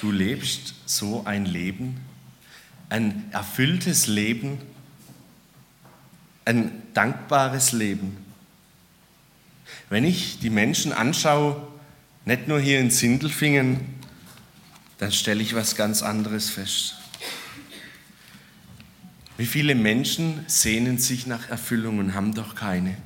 du 0.00 0.10
lebst 0.10 0.74
so 0.86 1.24
ein 1.24 1.46
Leben, 1.46 2.00
ein 2.88 3.30
erfülltes 3.32 4.06
Leben, 4.06 4.58
ein 6.44 6.82
dankbares 6.94 7.72
Leben? 7.72 8.16
Wenn 9.88 10.04
ich 10.04 10.38
die 10.38 10.50
Menschen 10.50 10.92
anschaue, 10.92 11.66
nicht 12.24 12.48
nur 12.48 12.60
hier 12.60 12.80
in 12.80 12.90
Sindelfingen, 12.90 13.80
dann 14.98 15.12
stelle 15.12 15.42
ich 15.42 15.54
was 15.54 15.76
ganz 15.76 16.02
anderes 16.02 16.50
fest. 16.50 16.96
Wie 19.36 19.46
viele 19.46 19.74
Menschen 19.74 20.44
sehnen 20.46 20.98
sich 20.98 21.26
nach 21.26 21.50
Erfüllung 21.50 21.98
und 21.98 22.14
haben 22.14 22.34
doch 22.34 22.54
keine? 22.54 22.96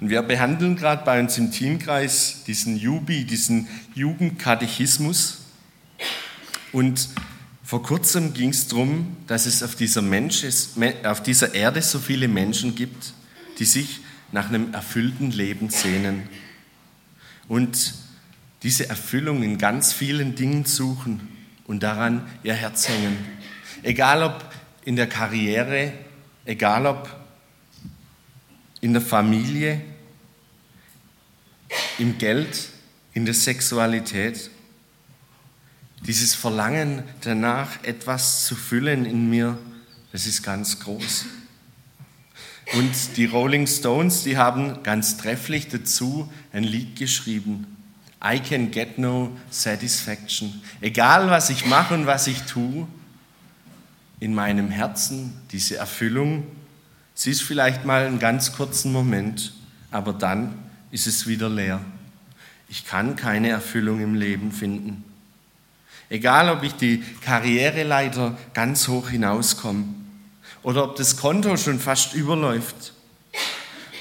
Und 0.00 0.10
wir 0.10 0.22
behandeln 0.22 0.74
gerade 0.74 1.04
bei 1.04 1.20
uns 1.20 1.38
im 1.38 1.52
Teamkreis 1.52 2.42
diesen 2.46 2.76
Jubi, 2.76 3.24
diesen 3.24 3.68
Jugendkatechismus. 3.94 5.42
Und 6.72 7.08
vor 7.62 7.82
kurzem 7.82 8.34
ging 8.34 8.50
es 8.50 8.66
darum, 8.66 9.16
dass 9.28 9.46
es 9.46 9.62
auf 9.62 9.76
dieser, 9.76 10.02
Mensch, 10.02 10.44
auf 11.04 11.22
dieser 11.22 11.54
Erde 11.54 11.80
so 11.82 12.00
viele 12.00 12.26
Menschen 12.26 12.74
gibt, 12.74 13.14
die 13.58 13.64
sich 13.64 14.00
nach 14.32 14.48
einem 14.48 14.74
erfüllten 14.74 15.30
Leben 15.30 15.70
sehnen. 15.70 16.24
Und 17.46 17.94
diese 18.64 18.88
Erfüllung 18.88 19.42
in 19.44 19.58
ganz 19.58 19.92
vielen 19.92 20.34
Dingen 20.34 20.64
suchen 20.64 21.28
und 21.66 21.84
daran 21.84 22.26
ihr 22.42 22.54
Herz 22.54 22.88
hängen. 22.88 23.16
Egal 23.82 24.24
ob 24.24 24.44
in 24.84 24.96
der 24.96 25.08
Karriere, 25.08 25.92
egal 26.44 26.86
ob 26.86 27.08
in 28.80 28.92
der 28.92 29.02
Familie, 29.02 29.80
im 31.98 32.18
Geld, 32.18 32.68
in 33.12 33.24
der 33.24 33.34
Sexualität. 33.34 34.50
Dieses 36.06 36.34
Verlangen 36.34 37.02
danach, 37.22 37.82
etwas 37.82 38.46
zu 38.46 38.54
füllen 38.54 39.06
in 39.06 39.30
mir, 39.30 39.56
das 40.12 40.26
ist 40.26 40.42
ganz 40.42 40.80
groß. 40.80 41.24
Und 42.74 43.16
die 43.16 43.26
Rolling 43.26 43.66
Stones, 43.66 44.22
die 44.24 44.36
haben 44.36 44.82
ganz 44.82 45.16
trefflich 45.16 45.68
dazu 45.68 46.30
ein 46.52 46.64
Lied 46.64 46.96
geschrieben. 46.96 47.66
I 48.22 48.38
can 48.38 48.70
get 48.70 48.98
no 48.98 49.36
satisfaction. 49.50 50.62
Egal 50.80 51.30
was 51.30 51.50
ich 51.50 51.66
mache 51.66 51.94
und 51.94 52.06
was 52.06 52.26
ich 52.26 52.42
tue, 52.42 52.86
in 54.24 54.32
meinem 54.32 54.70
Herzen 54.70 55.34
diese 55.52 55.76
Erfüllung, 55.76 56.44
sie 57.12 57.30
ist 57.30 57.42
vielleicht 57.42 57.84
mal 57.84 58.06
einen 58.06 58.18
ganz 58.18 58.54
kurzen 58.54 58.90
Moment, 58.90 59.52
aber 59.90 60.14
dann 60.14 60.54
ist 60.90 61.06
es 61.06 61.26
wieder 61.26 61.50
leer. 61.50 61.78
Ich 62.70 62.86
kann 62.86 63.16
keine 63.16 63.50
Erfüllung 63.50 64.00
im 64.00 64.14
Leben 64.14 64.50
finden. 64.50 65.04
Egal, 66.08 66.48
ob 66.48 66.62
ich 66.62 66.72
die 66.72 67.04
Karriereleiter 67.20 68.38
ganz 68.54 68.88
hoch 68.88 69.10
hinauskomme 69.10 69.84
oder 70.62 70.84
ob 70.84 70.96
das 70.96 71.18
Konto 71.18 71.58
schon 71.58 71.78
fast 71.78 72.14
überläuft, 72.14 72.94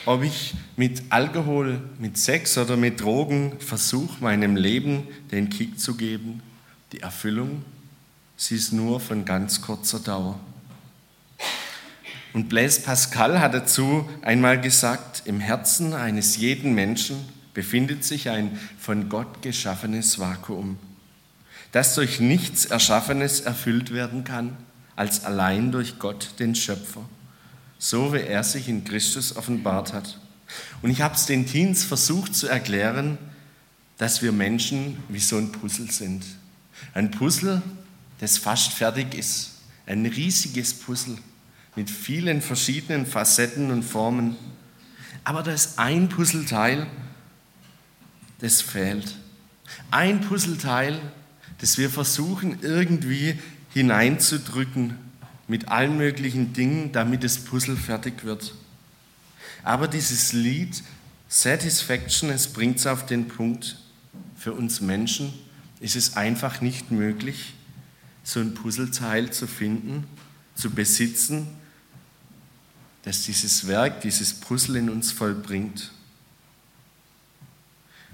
ob 0.06 0.24
ich 0.24 0.54
mit 0.78 1.04
Alkohol, 1.10 1.82
mit 2.00 2.18
Sex 2.18 2.58
oder 2.58 2.78
mit 2.78 3.02
Drogen 3.02 3.60
versuche, 3.60 4.24
meinem 4.24 4.56
Leben 4.56 5.06
den 5.34 5.50
Kick 5.50 5.82
zu 5.82 5.98
geben, 5.98 6.42
die 6.94 7.02
Erfüllung, 7.02 7.66
sie 8.44 8.56
ist 8.56 8.74
nur 8.74 9.00
von 9.00 9.24
ganz 9.24 9.62
kurzer 9.62 10.00
Dauer. 10.00 10.38
Und 12.34 12.50
Blaise 12.50 12.82
Pascal 12.82 13.40
hat 13.40 13.54
dazu 13.54 14.10
einmal 14.22 14.60
gesagt, 14.60 15.24
im 15.26 15.40
Herzen 15.40 15.94
eines 15.94 16.36
jeden 16.38 16.74
Menschen 16.74 17.18
befindet 17.54 18.04
sich 18.04 18.30
ein 18.30 18.60
von 18.80 19.08
Gott 19.08 19.42
geschaffenes 19.42 20.20
Vakuum, 20.20 20.78
das 21.72 21.96
durch 21.96 22.20
nichts 22.20 22.66
Erschaffenes 22.66 23.42
erfüllt 23.42 23.94
werden 23.94 24.24
kann, 24.24 24.58
als 24.96 25.24
allein 25.24 25.72
durch 25.72 26.00
Gott, 26.00 26.32
den 26.40 26.56
Schöpfer, 26.56 27.02
so 27.78 28.14
wie 28.14 28.22
er 28.22 28.44
sich 28.44 28.68
in 28.68 28.84
Christus 28.84 29.38
offenbart 29.38 29.94
hat. 29.94 30.20
Und 30.82 30.90
ich 30.90 31.02
habe 31.02 31.16
es 31.16 31.28
den 31.28 31.46
Teens 31.46 31.86
versucht 31.86 32.36
zu 32.36 32.48
erklären, 32.48 33.18
dass 33.98 34.22
wir 34.22 34.32
Menschen 34.32 34.98
wie 35.08 35.20
so 35.20 35.38
ein 35.38 35.52
Puzzle 35.52 35.92
sind. 35.92 36.26
Ein 36.94 37.12
Puzzle, 37.12 37.62
das 38.20 38.38
fast 38.38 38.74
fertig 38.74 39.14
ist. 39.16 39.52
Ein 39.86 40.06
riesiges 40.06 40.74
Puzzle 40.74 41.18
mit 41.76 41.90
vielen 41.90 42.42
verschiedenen 42.42 43.06
Facetten 43.06 43.72
und 43.72 43.84
Formen. 43.84 44.36
Aber 45.24 45.44
da 45.44 45.52
ist 45.52 45.80
ein 45.80 46.10
Puzzleteil, 46.10 46.88
das 48.40 48.62
fehlt. 48.62 49.16
Ein 49.92 50.22
Puzzleteil, 50.22 51.00
das 51.60 51.78
wir 51.78 51.90
versuchen 51.90 52.60
irgendwie 52.62 53.40
hineinzudrücken 53.74 54.98
mit 55.48 55.70
allen 55.70 55.98
möglichen 55.98 56.54
Dingen, 56.54 56.92
damit 56.92 57.24
das 57.24 57.40
Puzzle 57.40 57.78
fertig 57.78 58.24
wird. 58.24 58.54
Aber 59.64 59.88
dieses 59.88 60.34
Lied 60.34 60.84
Satisfaction, 61.28 62.30
es 62.30 62.48
bringt 62.48 62.78
es 62.78 62.86
auf 62.86 63.06
den 63.08 63.28
Punkt, 63.28 63.78
für 64.38 64.54
uns 64.54 64.82
Menschen 64.82 65.34
ist 65.80 65.96
es 65.96 66.16
einfach 66.16 66.62
nicht 66.62 66.92
möglich, 66.92 67.56
so 68.24 68.40
ein 68.40 68.54
Puzzleteil 68.54 69.32
zu 69.32 69.48
finden, 69.48 70.06
zu 70.56 70.70
besitzen, 70.70 71.48
das 73.04 73.24
dieses 73.24 73.68
Werk, 73.68 74.02
dieses 74.02 74.34
Puzzle 74.34 74.78
in 74.78 74.90
uns 74.90 75.12
vollbringt. 75.12 75.92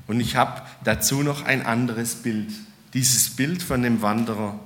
Und 0.08 0.20
ich 0.20 0.36
habe 0.36 0.64
dazu 0.84 1.22
noch 1.22 1.46
ein 1.46 1.64
anderes 1.64 2.16
Bild, 2.16 2.52
dieses 2.94 3.30
Bild 3.30 3.62
von 3.62 3.84
dem 3.84 4.02
Wanderer. 4.02 4.60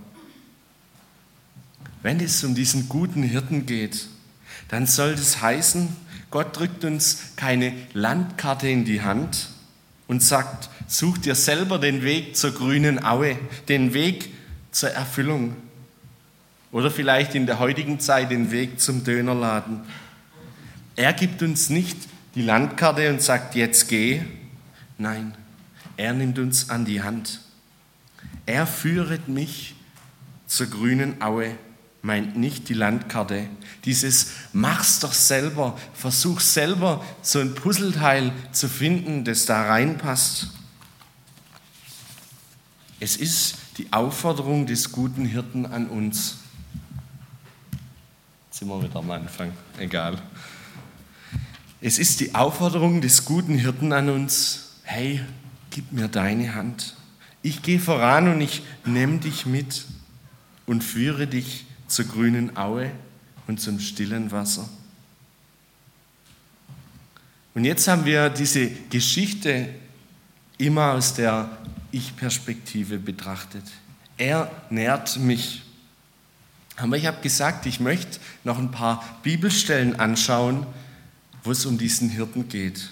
Wenn 2.02 2.22
es 2.22 2.44
um 2.46 2.56
diesen 2.56 2.88
guten 2.88 3.24
Hirten 3.24 3.66
geht, 3.66 4.08
dann 4.70 4.88
soll 4.88 5.16
das 5.16 5.42
heißen, 5.42 5.90
Gott 6.32 6.58
drückt 6.58 6.86
uns 6.86 7.20
keine 7.36 7.74
Landkarte 7.94 8.68
in 8.70 8.86
die 8.86 9.02
Hand 9.02 9.50
und 10.08 10.24
sagt, 10.24 10.70
such 10.88 11.18
dir 11.18 11.36
selber 11.36 11.78
den 11.78 12.02
Weg 12.04 12.38
zur 12.38 12.52
grünen 12.52 13.04
Aue, 13.04 13.38
den 13.68 13.94
Weg 13.94 14.34
zur 14.74 14.90
Erfüllung 14.90 15.56
oder 16.72 16.92
vielleicht 16.92 17.36
in 17.36 17.46
der 17.46 17.60
heutigen 17.60 18.00
Zeit 18.00 18.30
den 18.30 18.52
Weg 18.52 18.82
zum 18.82 19.04
Dönerladen. 19.04 19.82
Er 20.96 21.14
gibt 21.14 21.42
uns 21.42 21.70
nicht 21.70 21.98
die 22.36 22.42
Landkarte 22.42 23.10
und 23.10 23.22
sagt, 23.22 23.56
jetzt 23.56 23.88
geh, 23.88 24.22
Nein, 24.98 25.36
er 25.98 26.14
nimmt 26.14 26.40
uns 26.40 26.70
an 26.70 26.86
die 26.86 27.02
Hand. 27.02 27.42
Er 28.46 28.68
führet 28.68 29.28
mich 29.28 29.76
zur 30.48 30.68
grünen 30.68 31.22
Aue, 31.22 31.58
meint 32.02 32.38
nicht 32.38 32.70
die 32.70 32.74
Landkarte. 32.74 33.48
Dieses 33.86 34.32
mach's 34.54 35.00
doch 35.00 35.14
selber, 35.14 35.78
versuch 35.94 36.40
selber 36.40 37.04
so 37.22 37.40
ein 37.40 37.56
Puzzleteil 37.56 38.32
zu 38.52 38.70
finden, 38.70 39.26
das 39.26 39.46
da 39.46 39.64
reinpasst. 39.64 40.50
Es 43.00 43.18
ist 43.18 43.58
die 43.78 43.92
Aufforderung 43.92 44.66
des 44.66 44.92
guten 44.92 45.26
Hirten 45.26 45.66
an 45.66 45.88
uns. 45.88 46.38
Jetzt 48.48 48.60
sind 48.60 48.68
wir 48.68 48.84
wieder 48.84 48.98
am 48.98 49.10
Anfang, 49.10 49.52
egal. 49.80 50.22
Es 51.82 51.98
ist 51.98 52.20
die 52.20 52.36
Aufforderung 52.36 53.02
des 53.02 53.26
guten 53.26 53.58
Hirten 53.58 53.92
an 53.92 54.10
uns, 54.10 54.76
hey, 54.84 55.22
gib 55.72 55.92
mir 55.92 56.08
deine 56.08 56.54
Hand. 56.54 56.96
Ich 57.42 57.62
gehe 57.62 57.80
voran 57.80 58.32
und 58.32 58.42
ich 58.42 58.62
nehme 58.86 59.18
dich 59.18 59.46
mit 59.46 59.86
und 60.66 60.84
führe 60.84 61.28
dich 61.28 61.66
zur 61.88 62.06
grünen 62.06 62.56
Aue 62.56 62.92
und 63.48 63.60
zum 63.60 63.80
stillen 63.80 64.32
Wasser. 64.32 64.70
Und 67.56 67.66
jetzt 67.66 67.88
haben 67.88 68.06
wir 68.06 68.30
diese 68.30 68.70
Geschichte 68.90 69.70
immer 70.58 70.94
aus 70.94 71.14
der 71.14 71.58
Ich-Perspektive 71.94 73.00
betrachtet. 73.00 73.64
Er 74.18 74.52
nährt 74.70 75.18
mich. 75.18 75.64
Aber 76.76 76.98
ich 76.98 77.06
habe 77.06 77.22
gesagt, 77.22 77.66
ich 77.66 77.80
möchte 77.80 78.20
noch 78.44 78.58
ein 78.58 78.72
paar 78.72 79.20
Bibelstellen 79.24 80.00
anschauen, 80.00 80.66
wo 81.44 81.52
es 81.52 81.66
um 81.66 81.78
diesen 81.78 82.10
Hirten 82.10 82.50
geht. 82.50 82.90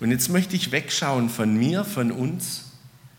Und 0.00 0.10
jetzt 0.10 0.28
möchte 0.28 0.54
ich 0.54 0.70
wegschauen 0.70 1.30
von 1.30 1.56
mir, 1.56 1.84
von 1.84 2.12
uns, 2.12 2.66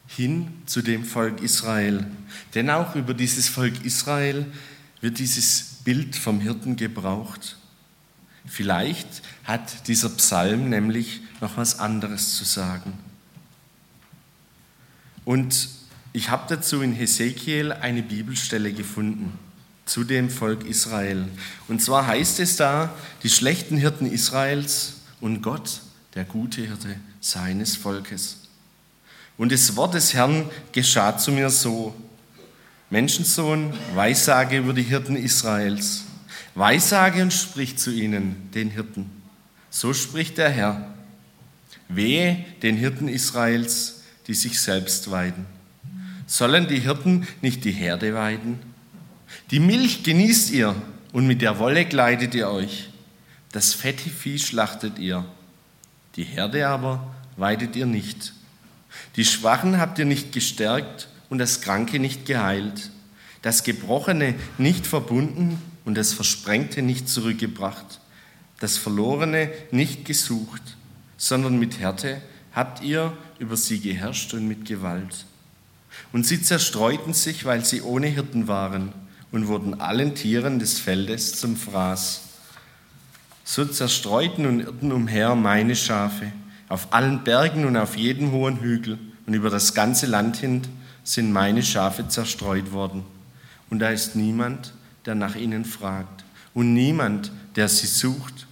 hin 0.08 0.50
zu 0.66 0.82
dem 0.82 1.06
Volk 1.06 1.42
Israel. 1.42 2.06
Denn 2.54 2.70
auch 2.70 2.96
über 2.96 3.14
dieses 3.14 3.48
Volk 3.48 3.84
Israel 3.86 4.46
wird 5.00 5.20
dieses 5.20 5.80
Bild 5.84 6.16
vom 6.16 6.40
Hirten 6.40 6.76
gebraucht. 6.76 7.58
Vielleicht 8.46 9.08
hat 9.46 9.88
dieser 9.88 10.10
Psalm 10.10 10.70
nämlich 10.70 11.22
noch 11.40 11.58
was 11.58 11.80
anderes 11.80 12.36
zu 12.36 12.44
sagen. 12.44 12.94
Und 15.25 15.69
ich 16.13 16.29
habe 16.29 16.43
dazu 16.49 16.81
in 16.81 16.93
Hesekiel 16.93 17.71
eine 17.71 18.03
Bibelstelle 18.03 18.73
gefunden 18.73 19.38
zu 19.86 20.03
dem 20.03 20.29
Volk 20.29 20.65
Israel. 20.65 21.27
Und 21.67 21.81
zwar 21.81 22.07
heißt 22.07 22.39
es 22.39 22.55
da, 22.55 22.93
die 23.23 23.29
schlechten 23.29 23.77
Hirten 23.77 24.05
Israels 24.05 24.93
und 25.19 25.41
Gott 25.41 25.81
der 26.15 26.25
gute 26.25 26.62
Hirte 26.62 26.95
seines 27.19 27.75
Volkes. 27.75 28.38
Und 29.38 29.51
das 29.51 29.75
Wort 29.75 29.93
des 29.93 30.13
Herrn 30.13 30.49
geschah 30.71 31.17
zu 31.17 31.31
mir 31.31 31.49
so, 31.49 31.95
Menschensohn, 32.89 33.73
Weissage 33.95 34.57
über 34.57 34.73
die 34.73 34.84
Hirten 34.84 35.15
Israels. 35.15 36.03
Weissage 36.55 37.21
und 37.21 37.31
sprich 37.31 37.77
zu 37.77 37.91
ihnen, 37.91 38.49
den 38.53 38.69
Hirten. 38.69 39.10
So 39.69 39.93
spricht 39.93 40.38
der 40.38 40.49
Herr. 40.49 40.93
Wehe 41.88 42.45
den 42.62 42.75
Hirten 42.75 43.07
Israels, 43.07 44.01
die 44.32 44.36
sich 44.36 44.62
selbst 44.62 45.12
weiden. 45.12 45.46
Sollen 46.26 46.65
die 46.70 46.80
Hirten 46.80 47.28
nicht 47.41 47.65
die 47.65 47.74
Herde 47.74 48.13
weiden? 48.13 48.60
Die 49.52 49.60
Milch 49.60 50.04
genießt 50.04 50.52
ihr 50.52 50.74
und 51.12 51.28
mit 51.28 51.41
der 51.41 51.60
Wolle 51.60 51.84
kleidet 51.84 52.34
ihr 52.34 52.50
euch. 52.50 52.88
Das 53.52 53.74
fette 53.74 54.10
Vieh 54.10 54.39
schlachtet 54.39 55.00
ihr 55.00 55.26
die 56.15 56.24
Herde 56.24 56.65
aber 56.70 57.13
weidet 57.36 57.76
ihr 57.76 57.86
nicht. 57.86 58.32
Die 59.17 59.26
Schwachen 59.26 59.82
habt 59.82 60.00
ihr 60.00 60.06
nicht 60.06 60.32
gestärkt 60.32 61.10
und 61.30 61.38
das 61.38 61.60
Kranke 61.60 62.00
nicht 62.00 62.26
geheilt, 62.26 62.89
das 63.41 63.63
Gebrochene 63.63 64.36
nicht 64.58 64.88
verbunden 64.88 65.62
und 65.84 65.96
das 65.96 66.13
Versprengte 66.13 66.82
nicht 66.82 67.10
zurückgebracht, 67.10 68.00
das 68.62 68.78
Verlorene 68.78 69.52
nicht 69.72 70.06
gesucht, 70.06 70.78
sondern 71.17 71.60
mit 71.60 71.80
Härte 71.80 72.22
habt 72.54 72.82
ihr 72.82 73.12
über 73.41 73.58
sie 73.58 73.80
geherrscht 73.80 74.36
und 74.36 74.47
mit 74.47 74.65
Gewalt. 74.65 75.25
Und 76.13 76.27
sie 76.27 76.41
zerstreuten 76.41 77.13
sich, 77.13 77.43
weil 77.43 77.65
sie 77.65 77.82
ohne 77.82 78.06
Hirten 78.06 78.47
waren 78.47 78.93
und 79.32 79.47
wurden 79.47 79.82
allen 79.82 80.13
Tieren 80.13 80.60
des 80.60 80.80
Feldes 80.80 81.39
zum 81.39 81.58
Fraß. 81.58 82.21
So 83.43 83.65
zerstreuten 83.65 84.45
und 84.45 84.60
irrten 84.60 84.91
umher 84.91 85.36
meine 85.36 85.75
Schafe, 85.75 86.32
Auf 86.69 86.93
allen 86.93 87.25
Bergen 87.25 87.65
und 87.65 87.75
auf 87.75 87.97
jedem 87.97 88.32
hohen 88.32 88.62
Hügel 88.62 88.97
und 89.25 89.34
über 89.34 89.49
das 89.49 89.73
ganze 89.73 90.06
Land 90.06 90.38
hin 90.38 90.62
sind 91.04 91.34
meine 91.34 91.63
Schafe 91.63 92.08
zerstreut 92.08 92.71
worden. 92.71 93.04
Und 93.69 93.80
da 93.80 93.89
ist 93.89 94.15
niemand, 94.15 94.73
der 95.06 95.15
nach 95.15 95.36
ihnen 95.36 95.65
fragt 95.65 96.23
und 96.54 96.73
niemand, 96.73 97.32
der 97.58 97.67
sie 97.67 97.88
sucht. 97.88 98.47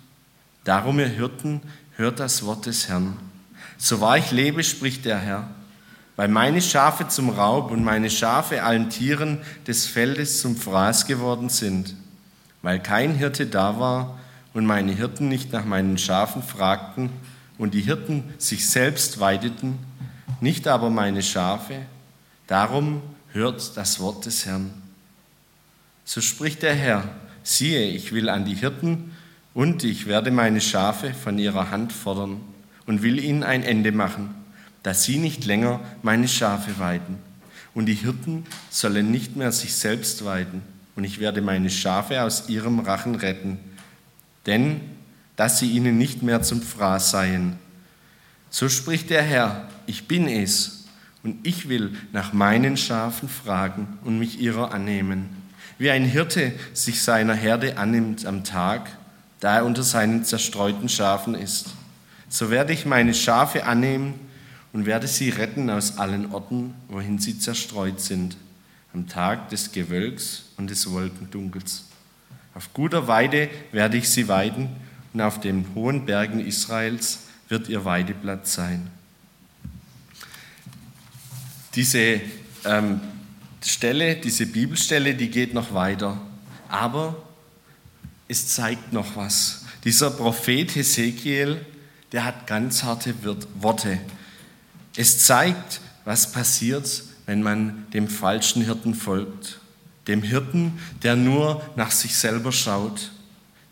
Darum, 0.66 1.00
ihr 1.00 1.08
Hirten, 1.08 1.62
hört 1.96 2.20
das 2.20 2.44
Wort 2.44 2.66
des 2.66 2.90
Herrn. 2.90 3.29
So 3.82 4.02
wahr 4.02 4.18
ich 4.18 4.32
lebe, 4.32 4.62
spricht 4.62 5.06
der 5.06 5.18
Herr, 5.20 5.48
weil 6.18 6.28
meine 6.28 6.62
Schafe 6.62 7.08
zum 7.08 7.30
Raub 7.30 7.72
und 7.72 7.82
meine 7.82 8.10
Schafe 8.10 8.62
allen 8.62 8.90
Tieren 8.90 9.40
des 9.68 9.86
Feldes 9.86 10.42
zum 10.42 10.58
Fraß 10.58 11.06
geworden 11.06 11.48
sind, 11.48 11.96
weil 12.62 12.82
kein 12.82 13.16
Hirte 13.16 13.48
da 13.48 13.80
war 13.80 14.20
und 14.54 14.66
meine 14.66 14.92
Hirten 14.92 15.30
nicht 15.30 15.54
nach 15.54 15.64
meinen 15.64 15.98
Schafen 15.98 16.44
fragten 16.44 17.10
und 17.58 17.74
die 17.74 17.80
Hirten 17.80 18.26
sich 18.38 18.70
selbst 18.70 19.22
weideten, 19.22 19.80
nicht 20.42 20.68
aber 20.68 20.90
meine 20.90 21.24
Schafe, 21.24 21.76
darum 22.48 23.02
hört 23.32 23.78
das 23.78 24.02
Wort 24.02 24.26
des 24.26 24.46
Herrn. 24.46 24.74
So 26.04 26.20
spricht 26.20 26.64
der 26.64 26.76
Herr, 26.76 27.06
siehe, 27.44 27.88
ich 27.92 28.12
will 28.12 28.28
an 28.28 28.44
die 28.44 28.56
Hirten 28.56 29.16
und 29.54 29.86
ich 29.86 30.06
werde 30.06 30.32
meine 30.32 30.60
Schafe 30.60 31.14
von 31.14 31.40
ihrer 31.40 31.72
Hand 31.72 31.94
fordern 31.94 32.42
und 32.90 33.04
will 33.04 33.24
ihnen 33.24 33.44
ein 33.44 33.64
Ende 33.64 33.94
machen 33.94 34.36
dass 34.84 35.04
sie 35.04 35.18
nicht 35.18 35.46
länger 35.46 35.80
meine 36.02 36.28
Schafe 36.28 36.80
weiden. 36.80 37.18
Und 37.74 37.86
die 37.86 37.94
Hirten 37.94 38.46
sollen 38.70 39.12
nicht 39.12 39.36
mehr 39.36 39.52
sich 39.52 39.76
selbst 39.76 40.26
weiden. 40.26 40.62
Und 40.96 41.04
ich 41.04 41.20
werde 41.20 41.42
meine 41.42 41.70
Schafe 41.70 42.24
aus 42.24 42.50
ihrem 42.50 42.80
Rachen 42.80 43.16
retten, 43.16 43.60
denn 44.46 44.82
dass 45.36 45.60
sie 45.60 45.72
ihnen 45.72 45.98
nicht 45.98 46.22
mehr 46.22 46.42
zum 46.42 46.62
Fraß 46.62 47.12
seien. 47.12 47.58
So 48.50 48.68
spricht 48.68 49.10
der 49.10 49.22
Herr, 49.22 49.70
ich 49.86 50.08
bin 50.08 50.28
es, 50.28 50.88
und 51.22 51.46
ich 51.46 51.68
will 51.68 51.96
nach 52.14 52.34
meinen 52.34 52.78
Schafen 52.78 53.28
fragen 53.30 54.00
und 54.04 54.20
mich 54.20 54.40
ihrer 54.40 54.74
annehmen. 54.74 55.30
Wie 55.78 55.92
ein 55.92 56.06
Hirte 56.06 56.54
sich 56.74 57.04
seiner 57.04 57.36
Herde 57.36 57.78
annimmt 57.78 58.26
am 58.26 58.44
Tag, 58.44 58.90
da 59.42 59.58
er 59.58 59.66
unter 59.66 59.84
seinen 59.84 60.24
zerstreuten 60.24 60.90
Schafen 60.90 61.36
ist. 61.36 61.68
So 62.30 62.52
werde 62.52 62.74
ich 62.74 62.86
meine 62.86 63.14
Schafe 63.14 63.66
annehmen 63.66 64.14
und 64.72 64.86
werde 64.86 65.08
sie 65.08 65.30
retten 65.30 65.70
aus 65.70 65.98
allen 65.98 66.32
Orten, 66.32 66.76
wohin 66.88 67.18
sie 67.18 67.40
zerstreut 67.40 68.00
sind, 68.00 68.38
am 68.94 69.08
Tag 69.08 69.50
des 69.50 69.72
Gewölks 69.72 70.44
und 70.58 70.70
des 70.70 70.90
Wolkendunkels. 70.92 71.86
Auf 72.54 72.72
guter 72.74 73.08
Weide 73.08 73.50
werde 73.72 73.98
ich 73.98 74.10
sie 74.10 74.28
weiden 74.28 74.70
und 75.14 75.22
auf 75.22 75.40
den 75.40 75.66
hohen 75.74 76.06
Bergen 76.06 76.40
Israels 76.40 77.20
wird 77.48 77.68
ihr 77.68 77.84
Weideplatz 77.84 78.54
sein. 78.54 78.88
Diese 81.76 82.22
ähm, 82.66 83.02
Stelle, 83.64 84.16
diese 84.16 84.46
Bibelstelle, 84.46 85.16
die 85.16 85.30
geht 85.30 85.54
noch 85.54 85.74
weiter, 85.74 86.20
aber 86.68 87.16
es 88.28 88.48
zeigt 88.50 88.94
noch 88.94 89.16
was. 89.16 89.66
Dieser 89.84 90.12
Prophet 90.12 90.76
Hesekiel, 90.76 91.66
der 92.12 92.26
hat 92.26 92.48
ganz 92.48 92.84
harte 92.84 93.14
Worte. 93.62 94.00
Es 94.96 95.26
zeigt, 95.26 95.82
was 96.06 96.32
passiert, 96.32 97.04
wenn 97.26 97.44
man 97.44 97.86
dem 97.94 98.08
falschen 98.08 98.64
Hirten 98.64 98.96
folgt. 98.96 99.60
Dem 100.08 100.24
Hirten, 100.24 100.80
der 101.04 101.16
nur 101.16 101.62
nach 101.76 101.92
sich 101.92 102.16
selber 102.16 102.52
schaut. 102.52 103.12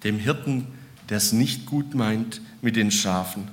Dem 0.03 0.19
Hirten, 0.19 0.67
der 1.09 1.17
es 1.17 1.31
nicht 1.31 1.65
gut 1.65 1.95
meint 1.95 2.41
mit 2.61 2.75
den 2.75 2.91
Schafen. 2.91 3.47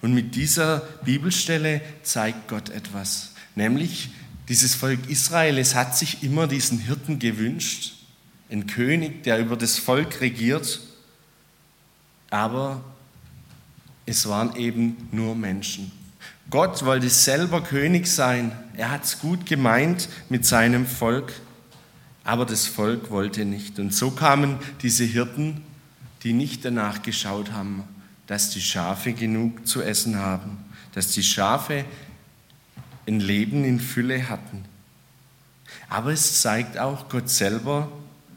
Und 0.00 0.14
mit 0.14 0.34
dieser 0.36 0.80
Bibelstelle 1.04 1.80
zeigt 2.02 2.48
Gott 2.48 2.68
etwas, 2.68 3.30
nämlich 3.54 4.10
dieses 4.48 4.74
Volk 4.74 5.08
Israel, 5.08 5.56
es 5.56 5.74
hat 5.74 5.96
sich 5.96 6.22
immer 6.22 6.46
diesen 6.46 6.78
Hirten 6.78 7.18
gewünscht, 7.18 7.94
ein 8.50 8.66
König, 8.66 9.22
der 9.22 9.38
über 9.38 9.56
das 9.56 9.78
Volk 9.78 10.20
regiert, 10.20 10.80
aber 12.28 12.84
es 14.06 14.28
waren 14.28 14.56
eben 14.56 15.08
nur 15.12 15.34
Menschen. 15.34 15.90
Gott 16.50 16.84
wollte 16.84 17.08
selber 17.08 17.62
König 17.62 18.06
sein. 18.06 18.52
Er 18.76 18.90
hat 18.90 19.04
es 19.04 19.18
gut 19.18 19.46
gemeint 19.46 20.08
mit 20.28 20.44
seinem 20.44 20.86
Volk, 20.86 21.32
aber 22.22 22.44
das 22.44 22.66
Volk 22.66 23.10
wollte 23.10 23.44
nicht. 23.44 23.78
Und 23.78 23.94
so 23.94 24.10
kamen 24.10 24.58
diese 24.82 25.04
Hirten, 25.04 25.62
die 26.22 26.32
nicht 26.32 26.64
danach 26.64 27.02
geschaut 27.02 27.52
haben, 27.52 27.84
dass 28.26 28.50
die 28.50 28.60
Schafe 28.60 29.12
genug 29.12 29.66
zu 29.66 29.82
essen 29.82 30.16
haben, 30.16 30.58
dass 30.92 31.08
die 31.08 31.22
Schafe 31.22 31.84
ein 33.06 33.20
Leben 33.20 33.64
in 33.64 33.80
Fülle 33.80 34.28
hatten. 34.28 34.64
Aber 35.88 36.12
es 36.12 36.40
zeigt 36.40 36.78
auch 36.78 37.08
Gott 37.08 37.28
selber, 37.28 37.90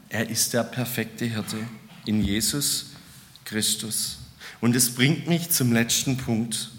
er 0.08 0.28
ist 0.28 0.54
der 0.54 0.64
perfekte 0.64 1.24
Hirte 1.24 1.58
in 2.04 2.22
Jesus 2.22 2.92
Christus. 3.44 4.17
Und 4.60 4.74
es 4.74 4.94
bringt 4.94 5.28
mich 5.28 5.50
zum 5.50 5.72
letzten 5.72 6.16
Punkt. 6.16 6.70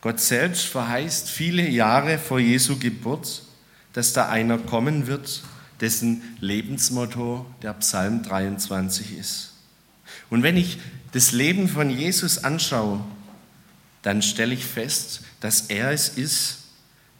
Gott 0.00 0.20
selbst 0.20 0.64
verheißt 0.66 1.28
viele 1.28 1.68
Jahre 1.68 2.18
vor 2.18 2.40
Jesu 2.40 2.78
Geburt, 2.78 3.42
dass 3.92 4.12
da 4.12 4.28
einer 4.28 4.58
kommen 4.58 5.06
wird, 5.06 5.42
dessen 5.80 6.22
Lebensmotto 6.40 7.46
der 7.62 7.74
Psalm 7.74 8.22
23 8.22 9.18
ist. 9.18 9.52
Und 10.30 10.42
wenn 10.42 10.56
ich 10.56 10.78
das 11.12 11.32
Leben 11.32 11.68
von 11.68 11.90
Jesus 11.90 12.38
anschaue, 12.42 13.00
dann 14.02 14.22
stelle 14.22 14.54
ich 14.54 14.64
fest, 14.64 15.22
dass 15.40 15.62
er 15.62 15.90
es 15.90 16.08
ist, 16.08 16.58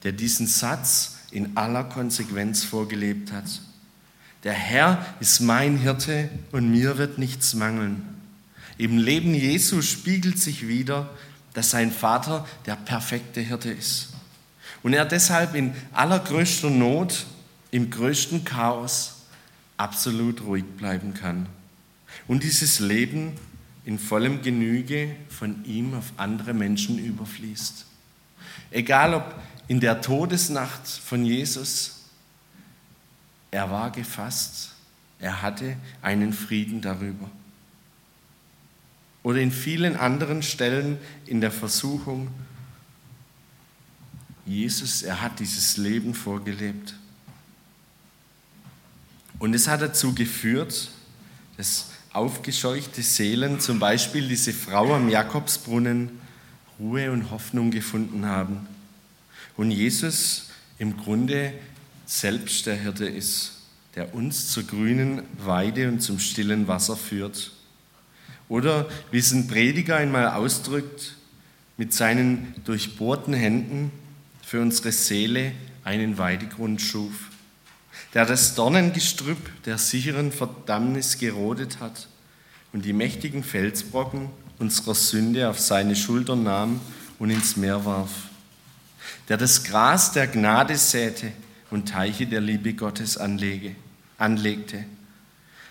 der 0.03 0.13
diesen 0.13 0.47
Satz 0.47 1.19
in 1.31 1.57
aller 1.57 1.85
Konsequenz 1.85 2.65
vorgelebt 2.65 3.33
hat. 3.33 3.45
Der 4.45 4.53
Herr 4.53 5.07
ist 5.21 5.41
mein 5.41 5.77
Hirte 5.77 6.29
und 6.51 6.71
mir 6.71 6.99
wird 6.99 7.19
nichts 7.19 7.55
mangeln. 7.55 8.03
Im 8.79 8.99
Leben 8.99 9.35
Jesu 9.35 9.83
spiegelt 9.83 10.39
sich 10.39 10.67
wieder, 10.67 11.11
dass 11.55 11.71
sein 11.71 11.93
Vater 11.93 12.47
der 12.67 12.77
perfekte 12.77 13.41
Hirte 13.41 13.71
ist. 13.71 14.15
Und 14.83 14.95
er 14.95 15.05
deshalb 15.05 15.55
in 15.55 15.75
allergrößter 15.93 16.71
Not, 16.71 17.27
im 17.71 17.91
größten 17.91 18.45
Chaos 18.45 19.23
absolut 19.77 20.43
ruhig 20.43 20.65
bleiben 20.77 21.15
kann. 21.15 21.47
Und 22.27 22.43
dieses 22.43 22.81
Leben 22.81 23.35
in 23.85 23.99
vollem 23.99 24.43
Genüge 24.43 25.15
von 25.29 25.65
ihm 25.65 25.95
auf 25.95 26.13
andere 26.17 26.55
Menschen 26.55 26.99
überfließt. 26.99 27.87
Egal 28.71 29.15
ob 29.15 29.35
in 29.69 29.81
der 29.81 30.01
Todesnacht 30.01 30.87
von 30.87 31.25
Jesus, 31.25 32.03
er 33.51 33.71
war 33.71 33.91
gefasst, 33.91 34.71
er 35.19 35.43
hatte 35.43 35.77
einen 36.01 36.33
Frieden 36.33 36.81
darüber. 36.81 37.31
Oder 39.23 39.39
in 39.39 39.53
vielen 39.53 39.97
anderen 39.97 40.43
Stellen 40.43 40.99
in 41.27 41.41
der 41.41 41.53
Versuchung. 41.53 42.29
Jesus, 44.45 45.03
er 45.03 45.21
hat 45.21 45.39
dieses 45.39 45.77
Leben 45.77 46.15
vorgelebt. 46.15 46.95
Und 49.39 49.55
es 49.55 49.69
hat 49.69 49.83
dazu 49.83 50.15
geführt, 50.15 50.91
dass 51.57 51.91
aufgescheuchte 52.13 53.03
Seelen, 53.03 53.61
zum 53.61 53.79
Beispiel 53.79 54.29
diese 54.29 54.53
Frau 54.53 54.95
am 54.95 55.09
Jakobsbrunnen, 55.09 56.11
Ruhe 56.79 57.11
und 57.11 57.31
Hoffnung 57.31 57.71
gefunden 57.71 58.27
haben. 58.27 58.67
Und 59.57 59.71
Jesus 59.71 60.51
im 60.79 60.97
Grunde 60.97 61.53
selbst 62.07 62.67
der 62.67 62.77
Hirte 62.77 63.07
ist, 63.07 63.53
der 63.95 64.15
uns 64.15 64.49
zur 64.49 64.65
grünen 64.65 65.23
Weide 65.39 65.89
und 65.89 66.01
zum 66.01 66.19
stillen 66.19 66.69
Wasser 66.69 66.97
führt. 66.97 67.53
Oder 68.53 68.87
wie 69.11 69.17
es 69.17 69.33
ein 69.33 69.49
Prediger 69.49 69.97
einmal 69.97 70.29
ausdrückt, 70.29 71.17
mit 71.79 71.95
seinen 71.95 72.55
durchbohrten 72.67 73.33
Händen 73.33 73.91
für 74.45 74.61
unsere 74.61 74.93
Seele 74.93 75.53
einen 75.85 76.19
Weidegrund 76.19 76.83
schuf, 76.83 77.31
der 78.13 78.27
das 78.27 78.55
Dornengestrüpp 78.55 79.39
der 79.65 79.79
sicheren 79.79 80.33
Verdammnis 80.33 81.17
gerodet 81.17 81.81
hat 81.81 82.09
und 82.75 82.85
die 82.85 82.93
mächtigen 82.93 83.43
Felsbrocken 83.43 84.29
unserer 84.59 84.95
Sünde 84.95 85.49
auf 85.49 85.59
seine 85.59 85.97
Schultern 85.97 86.43
nahm 86.43 86.79
und 87.19 87.31
ins 87.31 87.57
Meer 87.57 87.87
warf, 87.87 88.11
der 89.31 89.39
das 89.39 89.65
Gras 89.65 90.13
der 90.13 90.27
Gnade 90.27 90.77
säte 90.77 91.33
und 91.71 91.89
Teiche 91.89 92.27
der 92.27 92.43
Liebe 92.43 92.75
Gottes 92.75 93.17
anlege, 93.17 93.75
anlegte. 94.19 94.85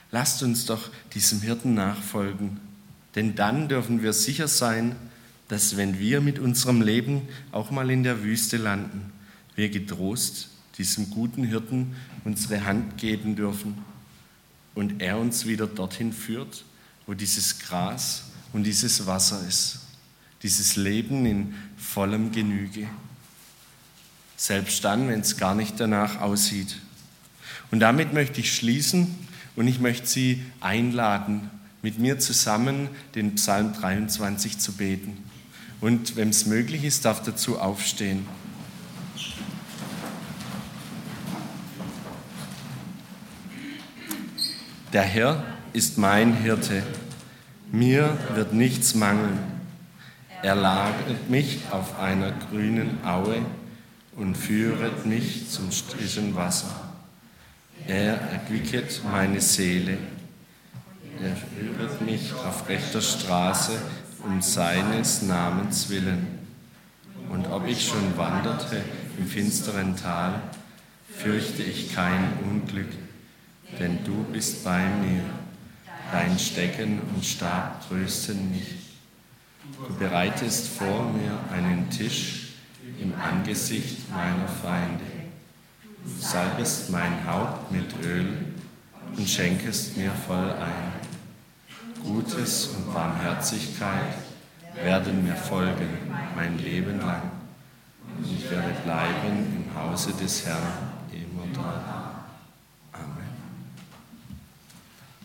Lasst 0.10 0.42
uns 0.42 0.66
doch 0.66 0.90
diesem 1.14 1.42
Hirten 1.42 1.76
nachfolgen 1.76 2.71
denn 3.16 3.36
dann 3.36 3.68
dürfen 3.68 4.02
wir 4.02 4.14
sicher 4.14 4.48
sein, 4.48 4.96
dass 5.48 5.76
wenn 5.76 6.00
wir 6.00 6.22
mit 6.22 6.40
unserem 6.40 6.82
Leben 6.82 7.28
auch 7.52 7.72
mal 7.72 7.90
in 7.92 8.04
der 8.04 8.24
Wüste 8.24 8.58
landen, 8.58 9.12
wir 9.56 9.70
getrost 9.70 10.50
diesem 10.78 11.10
guten 11.10 11.44
Hirten 11.44 11.96
unsere 12.24 12.66
Hand 12.66 12.98
geben 12.98 13.36
dürfen 13.36 13.78
und 14.76 15.02
er 15.02 15.18
uns 15.18 15.46
wieder 15.46 15.68
dorthin 15.68 16.14
führt, 16.14 16.64
wo 17.06 17.14
dieses 17.14 17.60
Gras 17.60 18.24
und 18.54 18.64
dieses 18.64 19.06
Wasser 19.06 19.46
ist. 19.48 19.80
dieses 20.44 20.76
Leben 20.76 21.26
in 21.28 21.54
vollem 21.78 22.32
Genüge. 22.32 22.88
Selbst 24.38 24.84
dann, 24.84 25.08
wenn 25.08 25.20
es 25.20 25.38
gar 25.38 25.54
nicht 25.54 25.80
danach 25.80 26.20
aussieht. 26.20 26.78
Und 27.70 27.80
damit 27.80 28.12
möchte 28.14 28.40
ich 28.40 28.56
schließen 28.56 29.16
und 29.56 29.68
ich 29.68 29.80
möchte 29.80 30.08
Sie 30.08 30.42
einladen, 30.60 31.52
mit 31.82 32.00
mir 32.00 32.20
zusammen 32.20 32.90
den 33.16 33.36
Psalm 33.36 33.74
23 33.74 34.60
zu 34.60 34.74
beten. 34.74 35.18
Und 35.80 36.16
wenn 36.16 36.30
es 36.30 36.46
möglich 36.46 36.84
ist, 36.84 37.06
darf 37.06 37.24
dazu 37.24 37.60
aufstehen. 37.60 38.28
Der 44.94 45.04
Herr 45.04 45.44
ist 45.74 45.98
mein 45.98 46.36
Hirte, 46.36 46.84
mir 47.72 48.18
wird 48.36 48.54
nichts 48.54 48.94
mangeln. 48.94 49.40
Er 50.44 50.56
lagert 50.56 51.30
mich 51.30 51.60
auf 51.72 51.98
einer 51.98 52.32
grünen 52.32 52.98
Aue 53.06 53.46
und 54.16 54.36
führet 54.36 55.06
mich 55.06 55.50
zum 55.50 55.72
stillen 55.72 56.36
Wasser. 56.36 56.92
Er 57.88 58.16
erquicket 58.16 59.02
meine 59.10 59.40
Seele. 59.40 59.98
Er 61.24 61.36
führet 61.36 62.02
mich 62.02 62.34
auf 62.34 62.68
rechter 62.68 63.00
Straße 63.00 63.80
um 64.24 64.42
seines 64.42 65.22
Namens 65.22 65.88
willen. 65.90 66.40
Und 67.30 67.46
ob 67.52 67.68
ich 67.68 67.88
schon 67.88 68.18
wanderte 68.18 68.82
im 69.20 69.28
finsteren 69.28 69.96
Tal, 69.96 70.42
fürchte 71.16 71.62
ich 71.62 71.94
kein 71.94 72.34
Unglück, 72.50 72.90
denn 73.80 74.04
du 74.04 74.24
bist 74.32 74.64
bei 74.64 74.84
mir. 74.84 75.24
Dein 76.12 76.40
Stecken 76.40 77.00
und 77.14 77.24
Stab 77.24 77.88
trösten 77.88 78.50
mich. 78.52 78.98
Du 79.88 79.94
bereitest 79.96 80.70
vor 80.70 81.04
mir 81.04 81.38
einen 81.54 81.88
Tisch 81.92 82.54
im 83.00 83.14
Angesicht 83.14 84.10
meiner 84.10 84.48
Feinde. 84.48 85.06
Du 86.04 86.20
salbest 86.20 86.90
mein 86.90 87.28
Haupt 87.28 87.72
mit 87.72 87.94
Öl 88.04 88.40
und 89.16 89.30
schenkest 89.30 89.98
mir 89.98 90.12
voll 90.26 90.52
ein. 90.52 91.01
Gutes 92.04 92.68
und 92.68 92.94
Barmherzigkeit 92.94 94.16
werden 94.76 95.24
mir 95.24 95.36
folgen 95.36 95.90
mein 96.36 96.58
Leben 96.58 97.00
lang. 97.00 97.32
Und 98.18 98.26
ich 98.26 98.50
werde 98.50 98.74
bleiben 98.84 99.66
im 99.68 99.82
Hause 99.82 100.12
des 100.14 100.46
Herrn 100.46 100.92
immer 101.12 101.46
da. 101.54 101.91